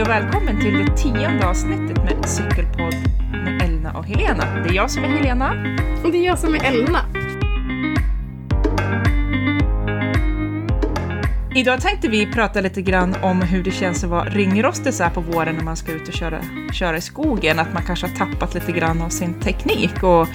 [0.00, 2.94] Hej och välkommen till det tionde avsnittet med Cykelpodd
[3.32, 4.44] med Elna och Helena.
[4.62, 5.50] Det är jag som är Helena.
[6.04, 6.98] Och det är jag som är Elna.
[11.54, 15.10] Idag tänkte vi prata lite grann om hur det känns att vara ringrostig så här
[15.10, 16.40] på våren när man ska ut och köra,
[16.72, 17.58] köra i skogen.
[17.58, 20.28] Att man kanske har tappat lite grann av sin teknik och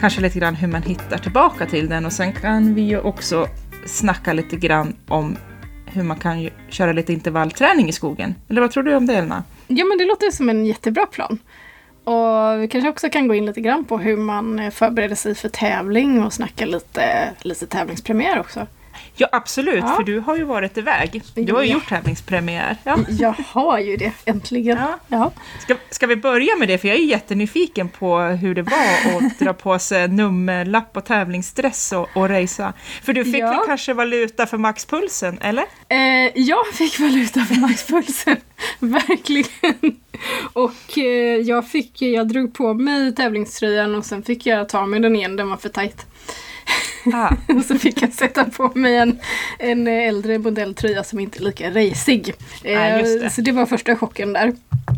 [0.00, 2.06] kanske lite grann hur man hittar tillbaka till den.
[2.06, 3.46] Och sen kan vi ju också
[3.86, 5.36] snacka lite grann om
[5.92, 8.34] hur man kan köra lite intervallträning i skogen.
[8.48, 9.44] Eller vad tror du om det Elna?
[9.66, 11.38] Ja men det låter som en jättebra plan.
[12.04, 15.34] Och vi kanske också kan gå in lite grann på hur man eh, förbereder sig
[15.34, 18.66] för tävling och snacka lite, lite tävlingspremiär också.
[19.16, 19.96] Ja absolut, ja.
[19.96, 21.22] för du har ju varit iväg.
[21.34, 21.74] Du har ju ja.
[21.74, 22.76] gjort tävlingspremiär.
[22.84, 22.98] Ja.
[23.08, 24.78] Jag har ju det, äntligen.
[24.78, 24.98] Ja.
[25.08, 25.32] Ja.
[25.60, 26.78] Ska, ska vi börja med det?
[26.78, 31.92] För jag är jättenyfiken på hur det var att dra på sig nummerlapp och tävlingsstress
[31.92, 32.72] och, och racea.
[33.02, 33.50] För du fick ja.
[33.50, 35.64] väl kanske valuta för maxpulsen, eller?
[35.88, 38.36] Eh, jag fick valuta för maxpulsen,
[38.78, 39.96] verkligen.
[40.52, 45.00] Och eh, jag, fick, jag drog på mig tävlingströjan och sen fick jag ta mig
[45.00, 46.06] den igen, den var för tajt.
[47.14, 47.34] Ah.
[47.56, 49.18] och så fick jag sätta på mig en,
[49.58, 52.34] en äldre modelltröja som inte är lika racig.
[52.64, 53.30] Ah, det.
[53.30, 54.52] Så det var första chocken där.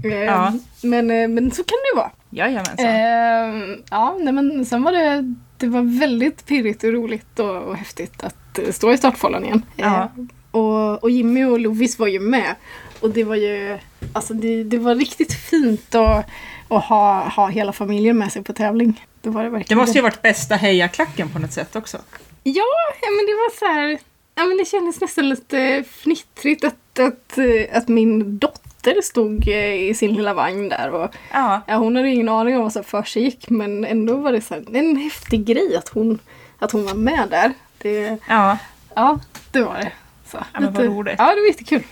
[0.05, 0.53] Eh, ja.
[0.83, 2.11] Men, eh, men så kan det vara.
[2.31, 2.87] Jajamensan.
[2.87, 7.77] Eh, ja, nej, men sen var det, det var väldigt pirrigt och roligt och, och
[7.77, 9.63] häftigt att stå i startfållan igen.
[9.77, 10.13] Ja.
[10.51, 12.55] och, och Jimmy och Lovis var ju med.
[13.01, 13.79] Och det var ju
[14.13, 16.27] alltså det, det var riktigt fint att,
[16.69, 19.07] att ha, ha hela familjen med sig på tävling.
[19.23, 19.79] Det, var det, verkligen.
[19.79, 21.99] det måste ju varit bästa hejaklacken på något sätt också.
[22.43, 22.65] Ja,
[23.01, 23.99] men det var så här,
[24.35, 27.39] ja, men det kändes nästan lite fnittrigt att, att,
[27.73, 30.91] att min dotter stod eh, i sin lilla vagn där.
[30.91, 31.61] Och, ja.
[31.67, 34.41] Ja, hon hade ingen aning om vad som för sig gick men ändå var det
[34.41, 36.19] så här, en häftig grej att hon,
[36.59, 37.53] att hon var med där.
[37.79, 38.59] Det, ja.
[38.95, 39.21] ja,
[39.51, 39.93] det var det.
[40.27, 41.15] Så, ja, men vad roligt.
[41.19, 41.83] Ja, det var jättekul.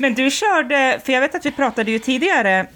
[0.00, 2.66] Men du körde, för jag vet att vi pratade ju tidigare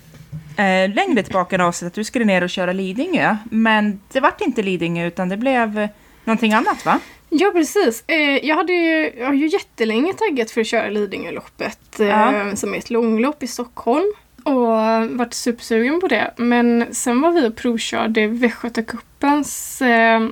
[0.56, 3.36] eh, längre tillbaka i avsnittet att du skulle ner och köra Lidingö.
[3.44, 5.88] Men det vart inte Lidingö utan det blev
[6.24, 7.00] någonting annat va?
[7.28, 8.04] Ja precis.
[8.06, 12.56] Eh, jag, hade ju, jag har ju jättelänge taggat för att köra Lidingöloppet eh, ja.
[12.56, 14.12] som är ett långlopp i Stockholm.
[14.44, 14.66] Och
[15.10, 16.34] varit supersugen på det.
[16.36, 20.22] Men sen var vi och provkörde Västgötacupens eh,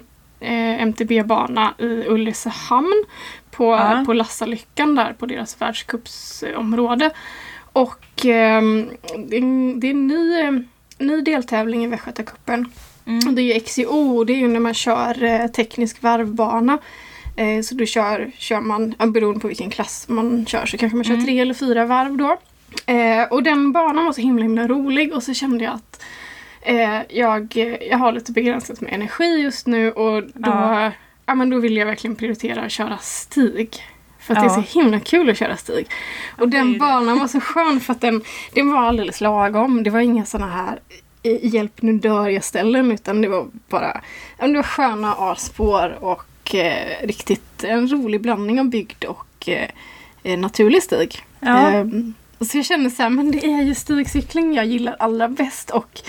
[0.41, 3.05] eh MTB-bana i Ulricehamn
[3.51, 4.03] på, ja.
[4.07, 7.11] på Lassalyckan där på deras världscupsområde.
[7.73, 8.63] Och eh,
[9.19, 10.65] det, är, en ny,
[10.99, 12.73] ny deltävling i Västgötacupen.
[13.07, 13.35] Mm.
[13.35, 16.79] Det är ju XCO och det är ju när man kör eh, teknisk varvbana.
[17.37, 21.05] Eh, så då kör, kör man, beroende på vilken klass man kör, så kanske man
[21.05, 21.27] kör mm.
[21.27, 22.37] tre eller fyra varv då.
[22.87, 26.03] Eh, och den banan var så himla himla rolig och så kände jag att
[26.63, 27.57] eh, jag,
[27.91, 30.93] jag har lite begränsat med energi just nu och då ja
[31.31, 33.83] ja, men då vill jag verkligen prioritera att köra stig.
[34.21, 34.49] För att ja.
[34.49, 35.87] det är så himla kul att köra stig.
[36.37, 38.23] Och ja, den banan var så skön för att den,
[38.55, 39.83] den var alldeles lagom.
[39.83, 40.81] Det var inga sådana här
[41.23, 44.01] hjälp nu dör jag ställen utan det var bara
[44.39, 49.49] det var sköna A-spår och eh, riktigt en rolig blandning av bygd och
[50.23, 51.25] eh, naturlig stig.
[51.41, 51.71] Ja.
[51.71, 51.87] Eh,
[52.41, 56.01] så jag kände så här, men det är ju stigcykling jag gillar allra bäst och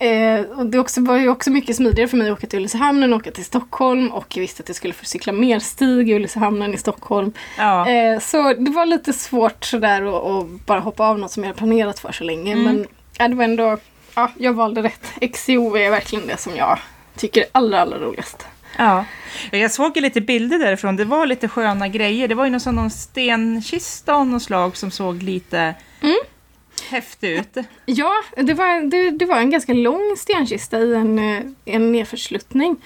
[0.00, 3.02] Eh, och det också, var ju också mycket smidigare för mig att åka till Ulricehamn
[3.02, 6.10] än att åka till Stockholm och jag visste att jag skulle få cykla mer stig
[6.10, 7.32] i Ulricehamn än i Stockholm.
[7.58, 7.88] Ja.
[7.88, 10.02] Eh, så det var lite svårt sådär
[10.40, 12.52] att bara hoppa av något som jag hade planerat för så länge.
[12.52, 12.64] Mm.
[12.64, 12.86] Men
[13.18, 13.78] ja, det var ändå,
[14.14, 15.32] ja, jag valde rätt.
[15.32, 16.78] XCO är verkligen det som jag
[17.16, 18.46] tycker är allra, allra roligast.
[18.76, 19.04] Ja,
[19.50, 20.96] jag såg ju lite bilder därifrån.
[20.96, 22.28] Det var lite sköna grejer.
[22.28, 26.18] Det var ju någon sån stenkista av något slag som såg lite mm
[26.82, 27.56] häftig ut.
[27.86, 32.76] Ja, det var, det, det var en ganska lång stenkista i en, eh, en nedförsluttning.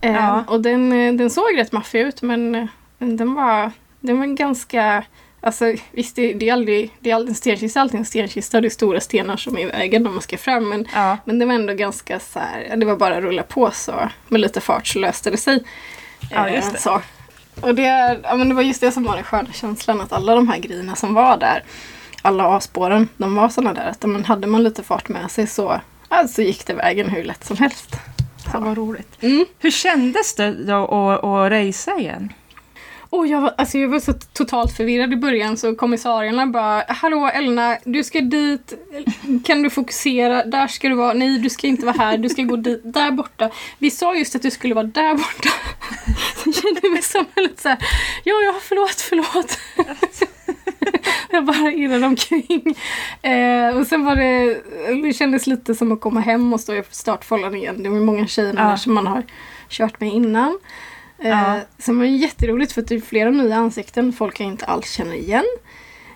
[0.00, 0.44] Eh, ja.
[0.48, 3.70] och den, eh, den såg rätt maffig ut men den var,
[4.00, 5.04] den var ganska
[5.44, 8.68] Alltså visst, det, det är aldrig, det är aldrig en stenkista, alltid en stenkista det
[8.68, 10.68] är stora stenar som är i vägen när man ska fram.
[10.68, 11.18] Men, ja.
[11.24, 14.40] men det var ändå ganska så här, det var bara att rulla på så med
[14.40, 15.64] lite fart så löste det sig.
[16.30, 16.78] Ja, just det.
[16.78, 17.02] Så.
[17.60, 20.34] Och det, ja, men det var just det som var den sköna känslan att alla
[20.34, 21.64] de här grejerna som var där
[22.22, 25.80] alla A-spåren, de var sådana där att men hade man lite fart med sig så
[26.08, 27.96] alltså gick det vägen hur lätt som helst.
[28.52, 28.60] Så.
[28.60, 29.22] vad roligt.
[29.22, 29.46] Mm.
[29.58, 32.32] Hur kändes det då att, att racea igen?
[33.10, 37.30] Oh, jag, var, alltså jag var så totalt förvirrad i början så kommissarierna bara Hallå
[37.34, 38.74] Elna, du ska dit.
[39.44, 40.44] Kan du fokusera?
[40.44, 41.12] Där ska du vara.
[41.12, 42.18] Nej, du ska inte vara här.
[42.18, 42.80] Du ska gå dit.
[42.84, 43.50] Där borta.
[43.78, 45.48] Vi sa just att du skulle vara där borta.
[46.44, 47.78] Så kände mig som lite så här.
[48.24, 49.58] Ja, ja, förlåt, förlåt.
[51.30, 52.76] jag bara irrade omkring.
[53.22, 54.62] Eh, och sen var det,
[55.02, 57.82] det kändes lite som att komma hem och stå i startfållan igen.
[57.82, 58.76] Det var många tjejer ja.
[58.76, 59.22] som man har
[59.68, 60.58] kört med innan.
[61.18, 61.60] Eh, ja.
[61.78, 64.90] Sen var det jätteroligt för att det är flera nya ansikten folk jag inte alls
[64.90, 65.44] känner igen.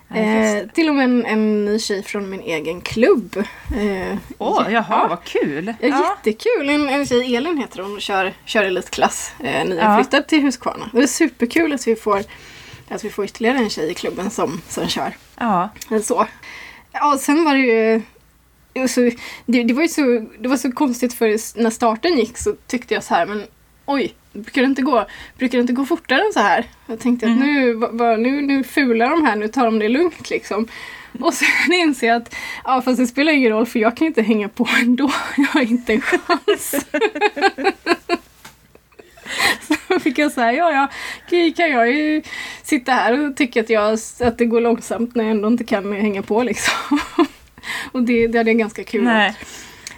[0.07, 3.37] Ja, Eh, till och med en, en ny tjej från min egen klubb.
[3.75, 5.07] Eh, Åh, jaha, ja.
[5.09, 5.73] vad kul!
[5.81, 5.87] Ja.
[5.87, 6.69] Jättekul!
[6.69, 9.31] En, en tjej, Elin heter hon, och kör, kör elitklass.
[9.39, 10.21] Eh, nyinflyttad Ja.
[10.21, 10.89] till Huskvarna.
[10.93, 12.23] Det är superkul att vi får,
[12.89, 15.15] att vi får ytterligare en tjej i klubben som, som kör.
[15.39, 15.69] ja.
[15.89, 16.27] Eller så.
[16.91, 18.01] Ja, sen var det ju...
[18.87, 19.01] Så,
[19.45, 22.93] det, det, var ju så, det var så konstigt för när starten gick så tyckte
[22.93, 23.43] jag så här, men
[23.85, 25.05] oj, brukar det inte gå,
[25.37, 26.65] brukar det inte gå fortare än så här?
[26.87, 27.47] Jag tänkte att Mm.
[27.53, 30.67] nu, va, va, nu, nu fular de här, nu tar de det lugnt liksom.
[31.19, 32.35] Och sen inser jag att
[32.65, 35.11] ja, fast det spelar ingen roll för jag kan inte hänga på ändå.
[35.37, 36.75] Jag har inte en chans.
[39.97, 40.87] Så fick jag säga, ja ja,
[41.51, 42.21] kan jag ju
[42.63, 45.93] sitta här och tycka att, jag, att det går långsamt när jag ändå inte kan
[45.93, 46.99] hänga på liksom.
[47.91, 49.35] Och det, det hade jag ganska kul Nej.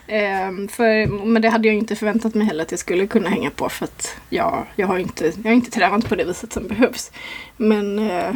[0.07, 3.49] Ehm, för, men det hade jag inte förväntat mig heller att jag skulle kunna hänga
[3.49, 6.67] på för att jag, jag, har, inte, jag har inte tränat på det viset som
[6.67, 7.11] behövs.
[7.57, 8.31] Men eh,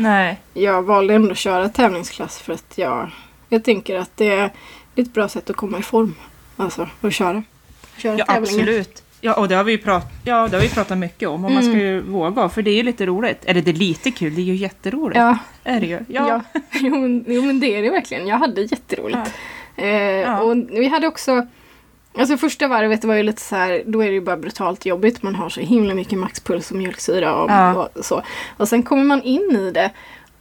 [0.53, 3.09] jag valde ändå att köra tävlingsklass för att jag,
[3.49, 4.49] jag tänker att det är,
[4.93, 6.15] det är ett bra sätt att komma i form.
[6.57, 7.43] Alltså att köra.
[7.97, 8.61] köra Ja, tävlingar.
[8.63, 9.02] absolut.
[9.25, 11.45] Ja, och det har vi ju prat, ja, det har vi pratat mycket om.
[11.45, 13.45] Och man ska ju våga, för det är ju lite roligt.
[13.45, 15.17] Eller det är lite kul, det är ju jätteroligt.
[15.19, 15.99] Ja, Är det ju.
[16.07, 16.27] ja.
[16.53, 16.59] Ja.
[16.73, 18.27] Jo, men, jo men det är det verkligen.
[18.27, 19.17] Jag hade jätteroligt.
[19.75, 21.47] Eh, Och vi hade också
[22.17, 25.23] Alltså första varvet var ju lite så här, då är det ju bara brutalt jobbigt.
[25.23, 27.89] Man har så himla mycket maxpuls och mjölksyra och, Ja.
[27.95, 28.21] och så.
[28.57, 29.91] Och sen kommer man in i det.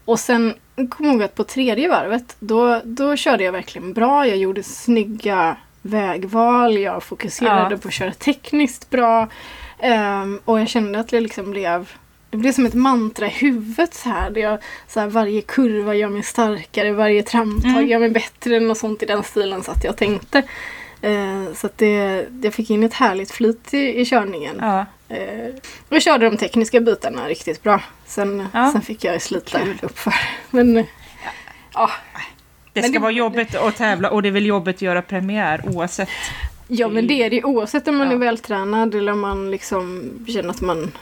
[0.04, 0.54] Och sen
[0.90, 4.26] kom jag ihåg att på tredje varvet, då, då körde jag verkligen bra.
[4.26, 6.78] Jag gjorde snygga vägval.
[6.78, 7.78] Jag fokuserade Ja.
[7.78, 9.28] på att köra tekniskt bra.
[9.78, 11.90] Ehm, och jag kände att det liksom blev
[12.30, 14.30] det blev som ett mantra i huvudet så här.
[14.30, 14.58] Där jag,
[14.88, 17.88] så här varje kurva gör mig starkare, varje tramptag Mm.
[17.88, 18.60] gör mig bättre.
[18.70, 20.42] Och sånt i den stilen så att jag tänkte.
[21.00, 24.56] Eh, så att det, jag fick in ett härligt flyt i, i körningen.
[24.60, 24.86] Ja.
[25.08, 25.54] Eh,
[25.88, 27.80] och jag körde de tekniska bitarna riktigt bra.
[28.06, 28.70] Sen, Ja.
[28.72, 29.78] sen fick jag slita Kul.
[29.82, 30.14] uppför.
[30.50, 30.84] Men eh,
[31.74, 31.90] ja,
[32.72, 35.62] Det ska det- vara jobbigt att tävla och det är väl jobbigt att göra premiär
[35.66, 36.08] oavsett.
[36.68, 38.12] ja men det är det oavsett om man Ja.
[38.12, 40.92] är vältränad eller om man liksom känner att man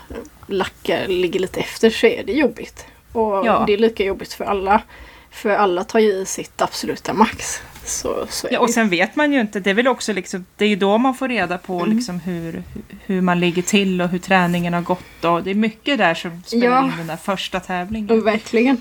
[0.46, 2.86] lackar, ligger lite efter så är det jobbigt.
[3.12, 3.64] Och Ja.
[3.66, 4.82] det är lika jobbigt för alla.
[5.30, 7.60] För alla tar ju i sitt absoluta max.
[7.84, 10.64] Så, så Ja, och sen vet man ju inte, det är väl också liksom, det
[10.64, 11.96] är ju då man får reda på Mm.
[11.96, 12.62] liksom hur,
[13.06, 15.24] hur man ligger till och hur träningen har gått.
[15.24, 16.84] Och det är mycket där som spelar Ja.
[16.84, 18.24] in den där första tävlingen.
[18.24, 18.76] verkligen.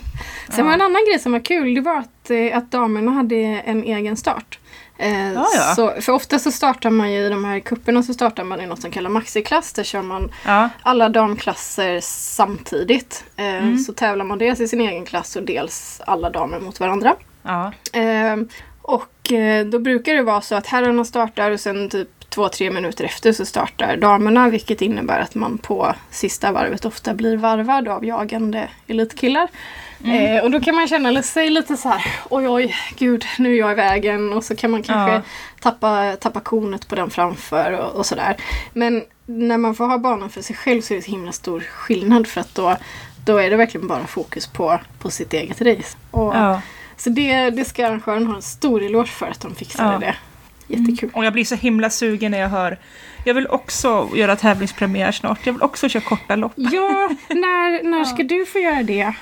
[0.49, 0.63] Sen Ja.
[0.63, 3.35] var en annan grej som var kul, det var att, eh, att damerna hade
[3.65, 4.59] en egen start.
[4.99, 5.73] Eh, Ja, ja.
[5.75, 8.65] Så, för ofta så startar man ju i de här kupperna så startar man i
[8.65, 9.73] något som kallas maxiklass.
[9.73, 13.23] Där kör man Ja, alla damklasser samtidigt.
[13.35, 13.77] Eh, Mm.
[13.77, 17.15] Så tävlar man dels i sin egen klass och dels alla damer mot varandra.
[17.93, 18.35] Eh,
[18.81, 22.71] och eh, då brukar det vara så att herrarna startar och sen typ två, tre
[22.71, 24.49] minuter efter så startar damerna.
[24.49, 29.47] Vilket innebär att man på sista varvet ofta blir varvad av jagande elitkillar.
[30.03, 30.37] Mm.
[30.37, 33.57] Eh, och då kan man känna sig lite så här, oj oj, gud, nu är
[33.59, 34.33] jag i vägen.
[34.33, 35.21] Och så kan man kanske Ja.
[35.61, 38.35] tappa, tappa kornet på den framför och, och sådär.
[38.73, 41.59] Men när man får ha banan för sig själv så är det så himla stor
[41.59, 42.75] skillnad för att då,
[43.25, 45.97] då är det verkligen bara fokus på, på sitt eget race.
[46.11, 46.61] Och, ja.
[46.97, 49.99] Så det, det ska arrangören ha en stor eloge för att de fixade Ja.
[49.99, 50.15] det.
[50.69, 51.09] Jättekul.
[51.13, 52.77] Och jag blir så himla sugen när jag hör
[53.25, 55.39] Jag vill också göra tävlingspremiär snart.
[55.45, 56.53] Jag vill också köra korta lopp.
[56.55, 59.13] Ja, när, när ska du få göra det?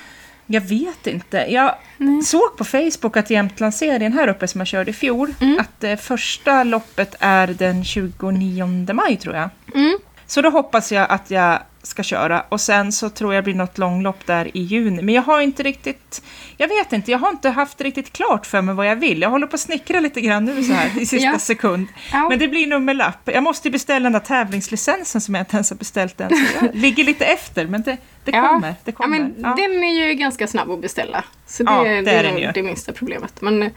[0.46, 1.36] Jag vet inte.
[1.48, 2.22] Jag Nej.
[2.22, 5.58] såg på Facebook att Jämtlandsserien här uppe som jag körde i fjol, Mm.
[5.60, 9.50] att det första loppet är den 29 maj tror jag.
[9.74, 9.98] Mm.
[10.26, 13.54] Så då hoppas jag att jag ska köra och sen så tror jag det blir
[13.54, 15.02] något långlopp där i juni.
[15.02, 16.22] Men jag har inte riktigt,
[16.56, 19.20] jag vet inte, jag har inte haft riktigt klart för mig vad jag vill.
[19.22, 21.38] Jag håller på att snickra lite grann nu så här i sista Ja.
[21.38, 21.86] sekund.
[22.12, 22.28] Ja.
[22.28, 23.30] Men det blir nummerlapp.
[23.34, 26.30] Jag måste ju beställa den där tävlingslicensen som jag inte ens har beställt än.
[26.62, 28.48] Jag ligger lite efter, men det, det Ja.
[28.48, 28.68] kommer.
[28.84, 29.18] Det Ja, kommer.
[29.18, 29.42] men.
[29.42, 31.24] Den är ju ganska snabb att beställa.
[31.46, 32.50] Så det, det, det är är nog ju.
[32.54, 33.40] det minsta problemet.
[33.40, 33.70] Men eh,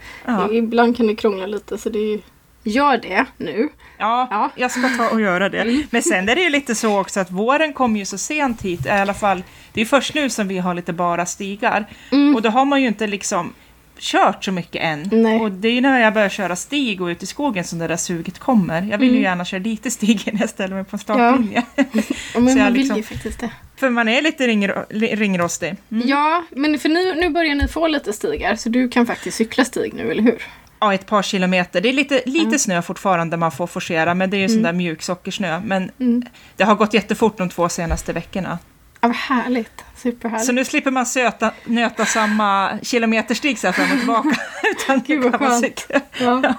[0.52, 2.20] ibland kan det krångla lite så det är
[2.64, 3.68] gör det nu.
[3.98, 4.50] Ja, Ja.
[4.56, 5.60] jag ska ta och göra det.
[5.60, 5.82] Mm.
[5.90, 8.86] Men sen är det ju lite så också att våren kommer ju så sent hit,
[8.86, 9.42] i alla fall,
[9.72, 11.86] det är först nu som vi har lite bara stigar.
[12.12, 12.34] Mm.
[12.36, 13.52] Och då har man ju inte liksom
[13.98, 15.08] kört så mycket än.
[15.12, 15.40] Nej.
[15.40, 17.86] Och det är ju när jag börjar köra stig och ut i skogen som det
[17.86, 18.82] där suget kommer.
[18.90, 19.22] Jag vill ju Mm.
[19.22, 21.62] gärna köra lite stig innan jag ställer mig på en startlinje.
[21.76, 22.02] Ja, men
[22.32, 23.50] Så man vill liksom- ju faktiskt det.
[23.76, 25.74] För man är lite ringro- ringrostig.
[25.92, 26.08] Mm.
[26.08, 29.64] Ja, men för nu, nu börjar ni få lite stigar så du kan faktiskt cykla
[29.64, 30.42] stig nu, eller hur?
[30.82, 31.80] Ja, ett par kilometer.
[31.80, 32.58] Det är lite, lite Mm.
[32.58, 34.62] snö fortfarande man får forcera, men det är ju sån Mm.
[34.62, 35.60] där mjuk sockersnö.
[35.64, 36.22] Men Mm.
[36.56, 38.58] det har gått jättefort de två senaste veckorna.
[39.00, 39.84] Ja, vad härligt.
[39.96, 40.46] Superhärligt.
[40.46, 44.28] Så nu slipper man söta, nöta samma kilometerstig så här fram och tillbaka.
[44.70, 45.64] Utan Gud, vad skönt.
[45.64, 46.00] cykla.
[46.20, 46.54] Ja.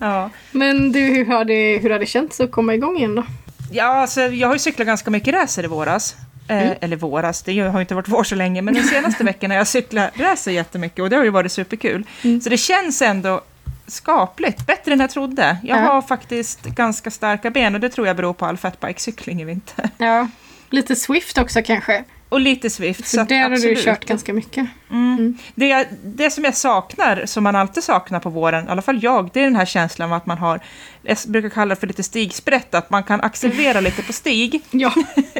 [0.00, 0.30] Ja.
[0.52, 3.24] Men du, hur har, det, hur har det känts att komma igång igen då?
[3.72, 6.16] Ja, alltså, jag har ju cyklat ganska mycket racer i våras.
[6.48, 6.74] Eh, Mm.
[6.80, 9.58] eller våras, det har ju inte varit vår så länge, men den senaste veckan har
[9.58, 12.04] jag cyklat racer jättemycket och det har ju varit superkul.
[12.22, 12.40] Mm.
[12.40, 13.40] Så det känns ändå
[13.86, 15.56] skapligt, bättre än jag trodde.
[15.62, 15.82] Jag Ja.
[15.82, 19.90] har faktiskt ganska starka ben och det tror jag beror på all fatbike-cykling i vinter.
[19.98, 20.28] Ja.
[20.70, 22.04] Lite Swift också kanske.
[22.30, 23.18] Och lite Swift.
[23.18, 24.66] Att där har du kört ganska mycket.
[24.90, 25.38] Mm.
[25.54, 29.02] Det, jag- det som jag saknar, som man alltid saknar på våren, i alla fall
[29.02, 30.60] jag, det är den här känslan av att man har,
[31.02, 34.62] jag brukar kalla det för lite stigsprätt, att man kan accelerera lite på stig.
[34.70, 34.92] Ja,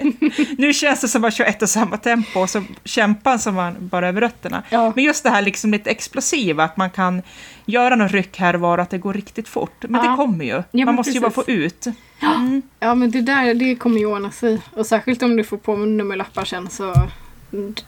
[0.59, 3.55] Nu känns det som att man kör ett och samma tempo och så kämpar som
[3.55, 4.63] man bara över rötterna.
[4.71, 4.93] ja.
[4.95, 7.23] Men just det här liksom lite explosiva, att man kan
[7.67, 9.85] göra någon ryck här och var att det går riktigt fort.
[9.89, 10.11] Men Ja.
[10.11, 10.63] det kommer ju.
[10.73, 11.45] men man måste ju bara precis.
[11.45, 11.87] få ut.
[12.23, 12.63] Mm.
[12.81, 14.59] ja men det där det kommer ju ordna sig.
[14.71, 16.95] Och särskilt om du får på nummerlappar sen så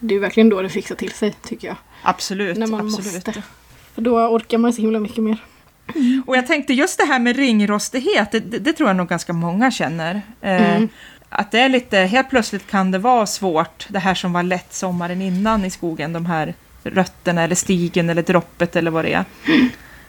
[0.01, 1.77] det är verkligen då det fixar till sig tycker jag.
[2.03, 2.59] Absolut.
[2.59, 3.27] När man absolut.
[3.27, 3.43] måste.
[3.95, 5.45] För då orkar man så himla mycket mer.
[6.27, 9.33] Och jag tänkte just det här med ringrostighet, det, det, det tror jag nog ganska
[9.33, 10.23] många känner.
[10.41, 10.89] Eh, Mm.
[11.35, 14.75] Att det är lite, helt plötsligt kan det vara svårt, det här som var lätt
[14.75, 19.25] sommaren innan i skogen, de här rötterna eller stigen eller droppet eller vad det är.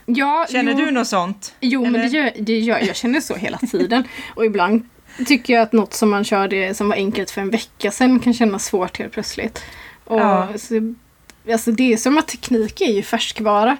[0.05, 1.55] Ja, Känner jo, du något sånt?
[1.59, 2.03] Jo, men eller?
[2.03, 2.95] det gör, det gör jag.
[2.95, 4.03] känner så hela tiden.
[4.35, 4.89] Och ibland
[5.27, 8.33] tycker jag att något som man körde som var enkelt för en vecka sedan kan
[8.33, 9.63] kännas svårt helt plötsligt.
[10.05, 10.47] Och Ja.
[10.57, 10.93] så,
[11.51, 13.77] alltså det är som att teknik är ju färskvara.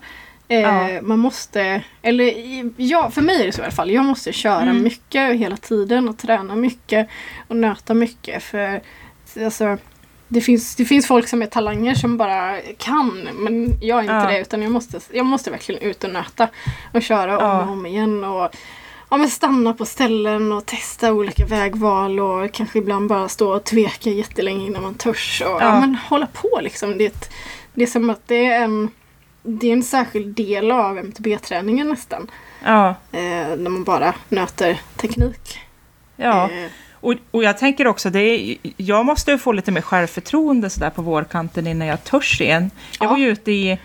[0.48, 1.02] Eh, Ja.
[1.02, 2.34] Man måste, eller
[2.78, 3.92] ja, för mig är det så i alla fall.
[3.92, 4.84] Jag måste köra Mm.
[4.84, 7.08] mycket hela tiden och träna mycket
[7.48, 8.44] och nöta mycket.
[8.44, 8.82] För
[9.46, 9.78] alltså,
[10.34, 14.14] det finns, det finns folk som är talanger som bara kan, men jag är inte
[14.14, 14.26] Ja.
[14.28, 14.40] det.
[14.40, 16.48] Utan jag måste, jag måste verkligen ut och nöta
[16.94, 17.64] och köra om Ja.
[17.66, 18.24] och om igen.
[18.24, 18.50] Och,
[19.10, 23.64] ja, men stanna på ställen och testa olika vägval och kanske ibland bara stå och
[23.64, 25.42] tveka jättelänge innan man törs.
[25.46, 25.58] Och, ja.
[25.62, 25.80] Ja.
[25.80, 26.98] men hålla på liksom.
[26.98, 27.32] Det, är ett-
[27.74, 28.90] det är som att det är en,
[29.44, 32.32] det är en särskild del av MTB-träningen nästan.
[32.66, 32.90] Ja.
[33.12, 33.22] Eh,
[33.58, 35.60] när man bara nöter teknik.
[36.16, 36.50] ja.
[36.52, 36.70] Eh,
[37.04, 40.90] Och, och jag tänker också, det är, jag måste ju få lite mer självförtroende sådär
[40.90, 42.72] på vårkanten innan jag törs igen.
[43.00, 43.10] Jag Ja.
[43.12, 43.78] var ju ute i,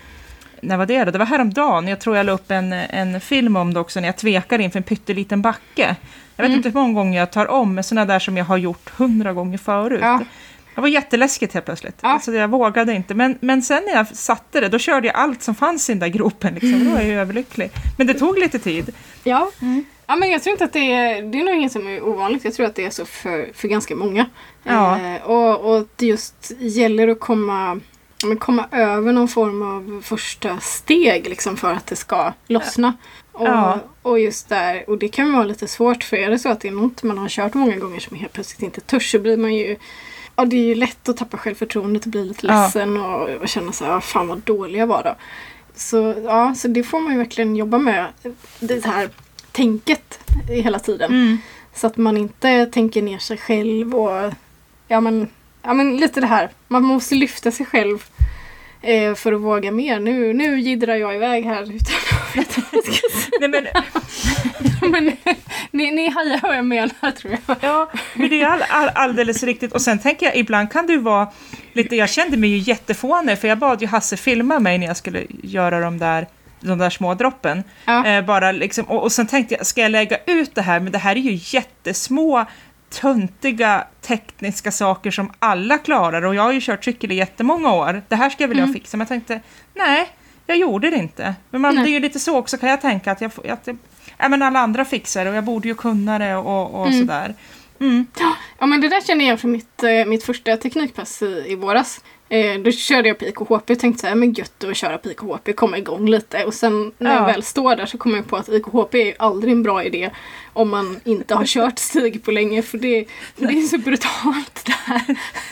[0.61, 1.11] när var det då?
[1.11, 4.07] Det var häromdagen, jag tror jag la upp en, en film om det också, när
[4.07, 5.95] jag tvekar inför en pytteliten backe.
[6.35, 6.57] Jag vet Mm.
[6.57, 9.33] inte hur många gånger jag tar om, men sådana där som jag har gjort hundra
[9.33, 9.99] gånger förut.
[10.03, 10.19] Ja.
[10.75, 11.95] Det var jätteläskigt helt plötsligt.
[12.01, 12.09] Ja.
[12.09, 13.13] Alltså, jag vågade inte.
[13.13, 15.99] Men, men sen när jag satte det, då körde jag allt som fanns i den
[15.99, 16.53] där gropen.
[16.53, 16.85] Liksom.
[16.85, 17.71] Då var jag ju överlycklig.
[17.97, 18.93] Men det tog lite tid.
[19.23, 19.51] Ja.
[20.09, 22.43] Ja, men jag tror inte att det är, det är nog inget som är ovanligt.
[22.45, 24.25] Jag tror att det är så för, för ganska många.
[24.63, 24.99] Ja.
[24.99, 27.79] Eh, och, och det just gäller att komma,
[28.21, 32.93] ja, men komma över någon form av första steg liksom, för att det ska lossna.
[33.31, 33.79] Och, Ja.
[34.01, 36.67] och just där, och det kan vara lite svårt för är det så att det
[36.67, 39.53] är något man har kört många gånger som helt plötsligt inte törs så blir man
[39.55, 39.75] ju
[40.35, 42.63] Ja, det är ju lätt att tappa självförtroendet och bli lite Ja.
[42.63, 45.15] ledsen och, och känna så här, "Ah, fan vad dålig jag var då.
[45.75, 48.05] Så ja, så det får man ju verkligen jobba med.
[48.59, 49.09] Det här
[49.59, 51.11] tänket hela tiden.
[51.11, 51.37] Mm.
[51.73, 54.33] Så att man inte tänker ner sig själv och
[54.87, 55.27] ja men,
[55.63, 56.49] ja, men lite det här.
[56.67, 58.03] Man måste lyfta sig själv
[58.81, 59.99] eh, för att våga mer.
[59.99, 63.47] Nu, nu jiddrar jag iväg här utan att veta vad jag ska säga.
[63.47, 63.67] Nej, men,
[64.91, 65.17] Men
[65.71, 67.57] ni, ni hajar vad jag menar tror jag.
[67.61, 69.73] Ja, men det är all, all, alldeles riktigt.
[69.73, 71.27] Och sen tänker jag, ibland kan ju vara
[71.73, 74.97] lite, jag kände mig ju jättefånig, för jag bad ju Hasse filma mig när jag
[74.97, 76.27] skulle göra de där,
[76.59, 77.63] de där små droppen.
[77.85, 78.05] Ja.
[78.07, 80.79] Eh, bara liksom, och, och sen tänkte jag, ska jag lägga ut det här?
[80.79, 82.45] Men det här är ju jättesmå,
[83.01, 86.21] töntiga tekniska saker som alla klarar.
[86.25, 88.01] Och jag har ju kört cykel i jättemånga år.
[88.07, 88.73] Det här ska jag vilja Mm.
[88.73, 88.97] fixa.
[88.97, 89.39] Men jag tänkte,
[89.75, 90.07] nej,
[90.45, 91.35] jag gjorde det inte.
[91.49, 91.83] Men man, Nej.
[91.83, 93.77] det är ju lite så också kan jag tänka, att, jag, att jag,
[94.17, 96.99] ja, men alla andra fixar det och jag borde ju kunna det och, och Mm.
[96.99, 97.35] sådär.
[97.81, 98.05] Mm.
[98.59, 102.01] Ja men det där känner jag från mitt, eh, mitt första teknikpass i, i våras.
[102.31, 105.09] Eh, då körde jag på IKHP och tänkte så här, men gött att köra på
[105.11, 106.43] IKHP, komma igång lite.
[106.45, 107.25] Och sen när jag Ja.
[107.25, 110.09] väl står där så kommer jag på att IKHP är aldrig en bra idé
[110.53, 113.05] om man inte har kört stig på länge för det,
[113.35, 115.01] det är så brutalt där.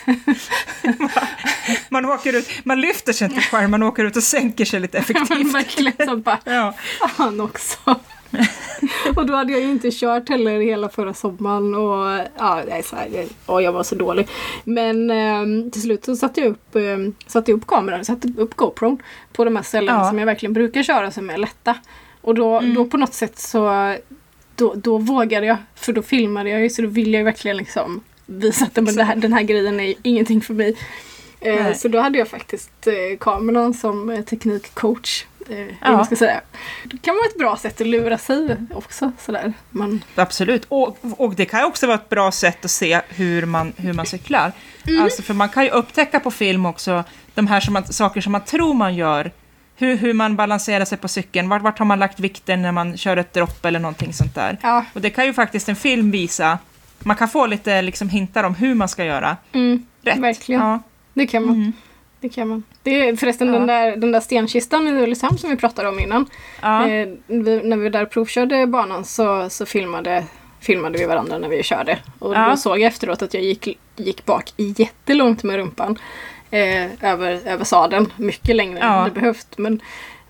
[1.89, 4.97] Man, åker ut, man lyfter sig inte själv, man åker ut och sänker sig lite
[4.97, 5.53] effektivt.
[5.55, 6.73] verkligen så bara, Ja.
[7.17, 7.95] fan också.
[9.15, 12.95] och då hade jag ju inte kört heller hela förra sommaren och ja, är så
[12.95, 14.27] här, och jag var så dålig.
[14.63, 18.97] Men ehm, till slut så satte jag upp, um, satte upp kameran, satte upp GoPron
[19.33, 20.09] på de här ställena Ja.
[20.09, 21.75] som jag verkligen brukar köra som är lätta.
[22.21, 22.73] Och då, Mm.
[22.73, 23.95] då på något sätt så
[24.55, 28.01] då, då vågade jag, för då filmade jag ju så då ville jag verkligen liksom
[28.25, 30.75] visa att men här, den här grejen är ingenting för mig.
[31.39, 31.75] Eh, Nej.
[31.75, 35.25] så då hade jag faktiskt eh, kameran som eh, teknikcoach.
[35.49, 36.05] Eh, Ja.
[36.05, 36.41] ska säga.
[36.83, 39.11] Det kan vara ett bra sätt att lura sig också.
[39.19, 39.53] Sådär.
[39.69, 40.65] Man, Absolut.
[40.69, 44.05] Och, och det kan också vara ett bra sätt att se hur man, hur man
[44.05, 44.51] cyklar.
[44.87, 45.03] Mm.
[45.03, 48.31] Alltså, för man kan ju upptäcka på film också de här som man, saker som
[48.31, 49.31] man tror man gör.
[49.79, 52.97] Hur, hur man balanserar sig på cykeln, vart, vart har man lagt vikten när man
[52.97, 54.57] kör ett dropp eller någonting sånt där.
[54.61, 56.59] ja, Och det kan ju faktiskt en film visa
[56.99, 60.17] man kan få lite liksom, hintar om hur man ska göra Mm, rätt.
[60.19, 60.61] verkligen.
[60.61, 60.79] Ja.
[61.13, 61.55] Det kan man.
[61.55, 61.73] Mm.
[62.21, 62.63] Det kan man.
[62.83, 63.53] Det är förresten Ja.
[63.53, 66.25] den, där, den där stenkistan i Ulricehamn som vi pratade om innan.
[66.61, 66.87] Ja.
[66.89, 70.23] Eh, vi, när vi där provkörde banan så, så filmade,
[70.59, 71.99] filmade vi varandra när vi körde.
[72.19, 72.49] Och Ja.
[72.49, 75.97] då såg jag efteråt att jag gick, gick bak jättelångt med rumpan.
[76.51, 78.13] Eh, över, över sadeln.
[78.17, 79.57] Mycket längre än det behövt.
[79.57, 79.81] Men,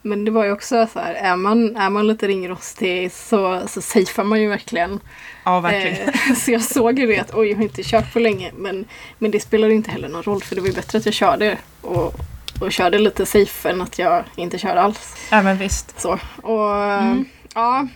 [0.01, 3.81] men det var ju också så här, är man, är man lite ringrostig så, så
[3.81, 4.99] safear man ju verkligen.
[5.47, 6.09] Ja, verkligen.
[6.09, 8.51] Eh, så jag såg ju det att oj, jag har inte kört på länge.
[8.57, 8.85] Men,
[9.17, 11.57] men det spelar inte heller någon roll för det var ju bättre att jag körde.
[11.81, 12.15] Och,
[12.61, 15.15] och körde lite safe än att jag inte körde alls.
[15.31, 15.99] Ja, men visst.
[16.01, 17.25] Så, och Mm.
[17.55, 17.87] ja.